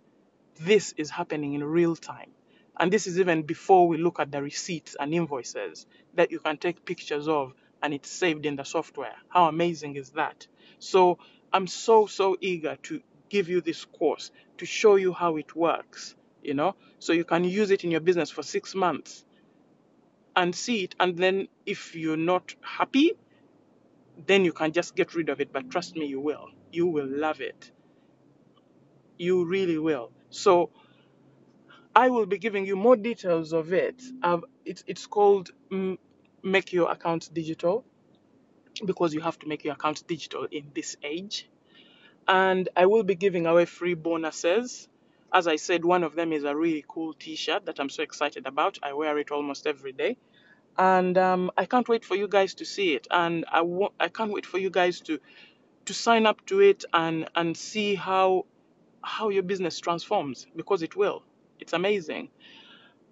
this 0.60 0.94
is 0.98 1.10
happening 1.10 1.54
in 1.54 1.64
real 1.64 1.96
time. 1.96 2.32
And 2.78 2.92
this 2.92 3.06
is 3.06 3.18
even 3.18 3.42
before 3.42 3.88
we 3.88 3.96
look 3.96 4.20
at 4.20 4.30
the 4.30 4.42
receipts 4.42 4.96
and 4.98 5.14
invoices 5.14 5.86
that 6.14 6.30
you 6.30 6.40
can 6.40 6.58
take 6.58 6.84
pictures 6.84 7.28
of 7.28 7.54
and 7.82 7.94
it's 7.94 8.10
saved 8.10 8.46
in 8.46 8.56
the 8.56 8.64
software. 8.64 9.14
How 9.28 9.48
amazing 9.48 9.96
is 9.96 10.10
that? 10.10 10.46
So 10.78 11.18
I'm 11.52 11.66
so, 11.66 12.06
so 12.06 12.36
eager 12.40 12.76
to 12.84 13.00
give 13.28 13.48
you 13.48 13.60
this 13.60 13.84
course 13.84 14.30
to 14.58 14.66
show 14.66 14.96
you 14.96 15.12
how 15.12 15.36
it 15.36 15.54
works, 15.56 16.14
you 16.42 16.54
know, 16.54 16.74
so 16.98 17.12
you 17.12 17.24
can 17.24 17.44
use 17.44 17.70
it 17.70 17.84
in 17.84 17.90
your 17.90 18.00
business 18.00 18.30
for 18.30 18.42
six 18.42 18.74
months 18.74 19.24
and 20.34 20.54
see 20.54 20.84
it. 20.84 20.94
And 21.00 21.16
then 21.16 21.48
if 21.64 21.94
you're 21.94 22.16
not 22.16 22.54
happy, 22.60 23.12
then 24.26 24.44
you 24.44 24.52
can 24.52 24.72
just 24.72 24.94
get 24.94 25.14
rid 25.14 25.28
of 25.28 25.40
it. 25.40 25.52
But 25.52 25.70
trust 25.70 25.96
me, 25.96 26.06
you 26.06 26.20
will. 26.20 26.48
You 26.72 26.86
will 26.86 27.08
love 27.08 27.40
it. 27.40 27.70
You 29.18 29.44
really 29.44 29.78
will. 29.78 30.12
So 30.30 30.70
I 31.96 32.10
will 32.10 32.26
be 32.26 32.38
giving 32.38 32.66
you 32.66 32.76
more 32.76 32.96
details 32.96 33.54
of 33.54 33.72
it. 33.72 34.02
Uh, 34.22 34.40
it's 34.66 34.84
it's 34.86 35.06
called 35.06 35.50
Make 36.44 36.74
Your 36.74 36.92
Account 36.92 37.30
Digital 37.34 37.84
because 38.84 39.14
you 39.14 39.20
have 39.22 39.38
to 39.40 39.48
make 39.48 39.64
your 39.64 39.74
account 39.74 40.06
digital 40.06 40.46
in 40.50 40.70
this 40.74 40.96
age. 41.02 41.48
And 42.28 42.68
I 42.76 42.86
will 42.86 43.04
be 43.04 43.14
giving 43.16 43.46
away 43.46 43.66
free 43.66 43.94
bonuses. 43.94 44.88
As 45.32 45.48
I 45.48 45.56
said, 45.56 45.84
one 45.84 46.04
of 46.04 46.14
them 46.16 46.32
is 46.32 46.44
a 46.44 46.56
really 46.56 46.84
cool 46.88 47.14
T-shirt 47.14 47.66
that 47.66 47.80
I'm 47.80 47.90
so 47.90 48.02
excited 48.02 48.46
about. 48.46 48.78
I 48.82 48.92
wear 48.94 49.18
it 49.18 49.30
almost 49.32 49.66
every 49.66 49.92
day, 49.92 50.18
and 50.78 51.18
um, 51.18 51.50
I 51.58 51.66
can't 51.66 51.88
wait 51.88 52.04
for 52.04 52.16
you 52.16 52.28
guys 52.28 52.54
to 52.56 52.64
see 52.64 52.94
it. 52.94 53.06
And 53.10 53.44
I 53.50 53.62
want, 53.62 53.94
I 54.00 54.08
can't 54.08 54.32
wait 54.32 54.46
for 54.46 54.58
you 54.58 54.70
guys 54.70 55.00
to 55.02 55.20
to 55.86 55.94
sign 55.94 56.26
up 56.26 56.44
to 56.46 56.60
it 56.60 56.84
and 56.92 57.28
and 57.34 57.56
see 57.56 57.94
how 57.96 58.46
how 59.02 59.30
your 59.30 59.44
business 59.44 59.80
transforms 59.80 60.46
because 60.56 60.82
it 60.82 60.96
will. 60.96 61.24
It's 61.60 61.72
amazing. 61.74 62.30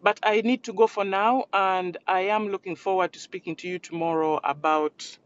But 0.02 0.20
I 0.22 0.42
need 0.42 0.64
to 0.64 0.72
go 0.74 0.86
for 0.86 1.04
now, 1.04 1.46
and 1.52 1.96
I 2.06 2.22
am 2.22 2.48
looking 2.48 2.76
forward 2.76 3.12
to 3.14 3.20
speaking 3.20 3.56
to 3.56 3.68
you 3.68 3.78
tomorrow 3.80 4.40
about 4.44 5.18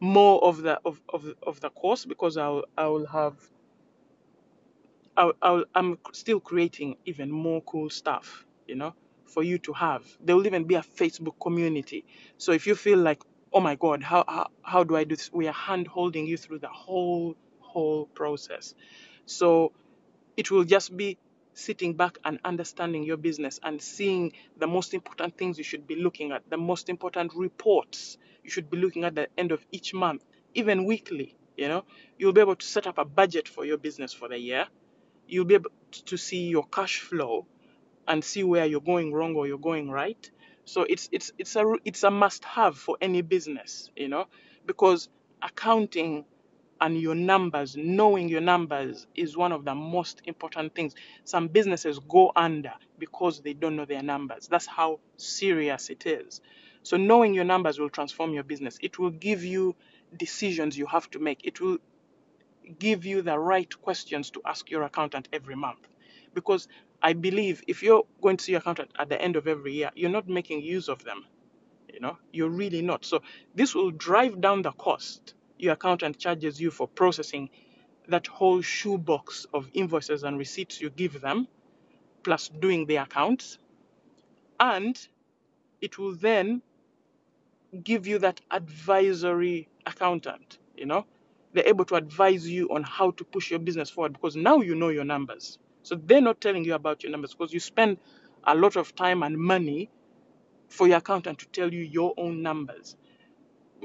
more 0.00 0.42
of 0.44 0.62
the 0.62 0.80
of, 0.84 1.00
of, 1.10 1.26
of 1.46 1.60
the 1.60 1.70
course 1.70 2.06
because 2.06 2.36
I'll 2.38 2.64
I'll 2.78 3.06
have 3.06 3.36
I'll, 5.16 5.34
I'll 5.42 5.64
I'm 5.74 5.98
still 6.12 6.40
creating 6.40 6.96
even 7.06 7.30
more 7.30 7.62
cool 7.62 7.90
stuff, 7.90 8.46
you 8.68 8.76
know, 8.76 8.94
for 9.26 9.44
you 9.44 9.58
to 9.60 9.74
have. 9.74 10.04
There 10.20 10.36
will 10.36 10.46
even 10.46 10.64
be 10.64 10.76
a 10.76 10.82
Facebook 10.82 11.34
community. 11.42 12.04
So 12.38 12.52
if 12.52 12.66
you 12.66 12.76
feel 12.76 12.98
like, 12.98 13.22
oh 13.52 13.60
my 13.60 13.76
God, 13.76 14.02
how 14.02 14.24
how, 14.28 14.48
how 14.62 14.84
do 14.84 14.96
I 14.96 15.04
do 15.04 15.16
this? 15.16 15.32
We 15.32 15.48
are 15.48 15.54
hand 15.54 15.88
holding 15.88 16.26
you 16.26 16.36
through 16.38 16.60
the 16.60 16.68
whole 16.68 17.36
whole 17.60 18.06
process. 18.06 18.74
So 19.26 19.72
it 20.36 20.50
will 20.50 20.64
just 20.64 20.96
be 20.96 21.18
sitting 21.60 21.94
back 21.94 22.18
and 22.24 22.40
understanding 22.44 23.04
your 23.04 23.18
business 23.18 23.60
and 23.62 23.80
seeing 23.82 24.32
the 24.58 24.66
most 24.66 24.94
important 24.94 25.36
things 25.38 25.58
you 25.58 25.64
should 25.64 25.86
be 25.86 25.96
looking 25.96 26.32
at, 26.32 26.48
the 26.50 26.56
most 26.56 26.88
important 26.88 27.32
reports 27.34 28.18
you 28.42 28.50
should 28.50 28.70
be 28.70 28.78
looking 28.78 29.04
at 29.04 29.14
the 29.14 29.28
end 29.38 29.52
of 29.52 29.64
each 29.70 29.94
month, 29.94 30.24
even 30.54 30.84
weekly. 30.86 31.36
You 31.56 31.68
know, 31.68 31.84
you'll 32.18 32.32
be 32.32 32.40
able 32.40 32.56
to 32.56 32.66
set 32.66 32.86
up 32.86 32.98
a 32.98 33.04
budget 33.04 33.48
for 33.48 33.64
your 33.64 33.78
business 33.78 34.12
for 34.12 34.28
the 34.28 34.38
year. 34.38 34.66
You'll 35.28 35.44
be 35.44 35.54
able 35.54 35.70
to 36.06 36.16
see 36.16 36.48
your 36.48 36.66
cash 36.66 37.00
flow 37.00 37.46
and 38.08 38.24
see 38.24 38.42
where 38.44 38.66
you're 38.66 38.80
going 38.80 39.12
wrong 39.12 39.34
or 39.36 39.46
you're 39.46 39.58
going 39.58 39.90
right. 39.90 40.30
So 40.64 40.82
it's 40.82 41.08
it's 41.12 41.32
it's 41.38 41.56
a 41.56 41.64
it's 41.84 42.02
a 42.02 42.10
must 42.10 42.44
have 42.44 42.76
for 42.78 42.96
any 43.00 43.22
business, 43.22 43.90
you 43.96 44.08
know, 44.08 44.26
because 44.66 45.08
accounting 45.42 46.24
and 46.80 46.98
your 46.98 47.14
numbers, 47.14 47.76
knowing 47.76 48.28
your 48.28 48.40
numbers 48.40 49.06
is 49.14 49.36
one 49.36 49.52
of 49.52 49.64
the 49.64 49.74
most 49.74 50.22
important 50.24 50.74
things. 50.74 50.94
Some 51.24 51.48
businesses 51.48 51.98
go 51.98 52.32
under 52.34 52.72
because 52.98 53.40
they 53.40 53.52
don't 53.52 53.76
know 53.76 53.84
their 53.84 54.02
numbers. 54.02 54.48
That's 54.48 54.66
how 54.66 55.00
serious 55.16 55.90
it 55.90 56.06
is. 56.06 56.40
So 56.82 56.96
knowing 56.96 57.34
your 57.34 57.44
numbers 57.44 57.78
will 57.78 57.90
transform 57.90 58.32
your 58.32 58.42
business. 58.44 58.78
It 58.80 58.98
will 58.98 59.10
give 59.10 59.44
you 59.44 59.76
decisions 60.16 60.78
you 60.78 60.86
have 60.86 61.10
to 61.10 61.18
make. 61.18 61.44
It 61.44 61.60
will 61.60 61.78
give 62.78 63.04
you 63.04 63.22
the 63.22 63.38
right 63.38 63.70
questions 63.82 64.30
to 64.30 64.42
ask 64.46 64.70
your 64.70 64.82
accountant 64.82 65.28
every 65.32 65.56
month. 65.56 65.86
Because 66.34 66.68
I 67.02 67.12
believe 67.12 67.62
if 67.66 67.82
you're 67.82 68.04
going 68.22 68.36
to 68.38 68.44
see 68.44 68.52
your 68.52 68.60
accountant 68.60 68.92
at 68.98 69.08
the 69.08 69.20
end 69.20 69.36
of 69.36 69.46
every 69.46 69.74
year, 69.74 69.90
you're 69.94 70.10
not 70.10 70.28
making 70.28 70.62
use 70.62 70.88
of 70.88 71.04
them. 71.04 71.24
You 71.92 72.00
know, 72.00 72.18
you're 72.32 72.48
really 72.48 72.82
not. 72.82 73.04
So 73.04 73.22
this 73.54 73.74
will 73.74 73.90
drive 73.90 74.40
down 74.40 74.62
the 74.62 74.72
cost 74.72 75.34
your 75.62 75.74
accountant 75.74 76.18
charges 76.18 76.60
you 76.60 76.70
for 76.70 76.88
processing 76.88 77.50
that 78.08 78.26
whole 78.26 78.62
shoebox 78.62 79.46
of 79.54 79.70
invoices 79.74 80.24
and 80.24 80.38
receipts 80.38 80.80
you 80.80 80.90
give 80.90 81.20
them, 81.20 81.48
plus 82.22 82.48
doing 82.48 82.86
the 82.86 82.96
accounts. 82.96 83.58
And 84.60 84.98
it 85.80 85.98
will 85.98 86.14
then 86.14 86.62
give 87.84 88.06
you 88.06 88.18
that 88.18 88.40
advisory 88.50 89.68
accountant, 89.86 90.58
you 90.76 90.86
know. 90.86 91.06
They're 91.52 91.66
able 91.68 91.84
to 91.86 91.96
advise 91.96 92.48
you 92.48 92.68
on 92.70 92.82
how 92.84 93.12
to 93.12 93.24
push 93.24 93.50
your 93.50 93.60
business 93.60 93.90
forward 93.90 94.12
because 94.12 94.36
now 94.36 94.60
you 94.60 94.74
know 94.74 94.88
your 94.90 95.04
numbers. 95.04 95.58
So 95.82 95.96
they're 95.96 96.20
not 96.20 96.40
telling 96.40 96.64
you 96.64 96.74
about 96.74 97.02
your 97.02 97.12
numbers 97.12 97.34
because 97.34 97.52
you 97.52 97.60
spend 97.60 97.98
a 98.44 98.54
lot 98.54 98.76
of 98.76 98.94
time 98.94 99.22
and 99.22 99.36
money 99.38 99.90
for 100.68 100.88
your 100.88 100.98
accountant 100.98 101.40
to 101.40 101.48
tell 101.48 101.72
you 101.72 101.82
your 101.82 102.14
own 102.18 102.42
numbers. 102.42 102.96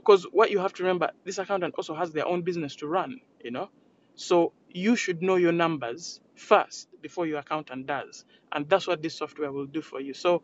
Because 0.05 0.25
what 0.25 0.51
you 0.51 0.59
have 0.59 0.73
to 0.75 0.83
remember, 0.83 1.11
this 1.25 1.39
accountant 1.39 1.75
also 1.77 1.95
has 1.95 2.11
their 2.13 2.27
own 2.27 2.43
business 2.43 2.77
to 2.77 2.87
run, 2.87 3.21
you 3.43 3.51
know. 3.51 3.69
So 4.15 4.53
you 4.69 4.97
should 4.97 5.23
know 5.23 5.37
your 5.37 5.53
numbers 5.53 6.21
first 6.35 6.89
before 7.01 7.27
your 7.27 7.39
accountant 7.39 7.87
does. 7.87 8.25
And 8.53 8.69
that's 8.69 8.87
what 8.87 9.03
this 9.03 9.17
software 9.17 9.51
will 9.53 9.67
do 9.67 9.81
for 9.81 10.01
you. 10.01 10.13
So 10.15 10.43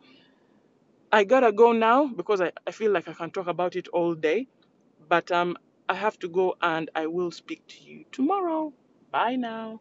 I 1.12 1.24
gotta 1.24 1.52
go 1.52 1.72
now 1.72 2.06
because 2.06 2.40
I, 2.42 2.52
I 2.66 2.72
feel 2.72 2.92
like 2.92 3.08
I 3.08 3.14
can 3.14 3.30
talk 3.30 3.46
about 3.48 3.76
it 3.76 3.88
all 3.88 4.14
day. 4.14 4.48
But 5.08 5.32
um 5.32 5.56
I 5.88 5.94
have 5.94 6.18
to 6.20 6.28
go 6.28 6.56
and 6.62 6.90
I 6.94 7.06
will 7.06 7.30
speak 7.30 7.66
to 7.68 7.82
you 7.84 8.04
tomorrow. 8.12 8.72
Bye 9.10 9.36
now. 9.36 9.80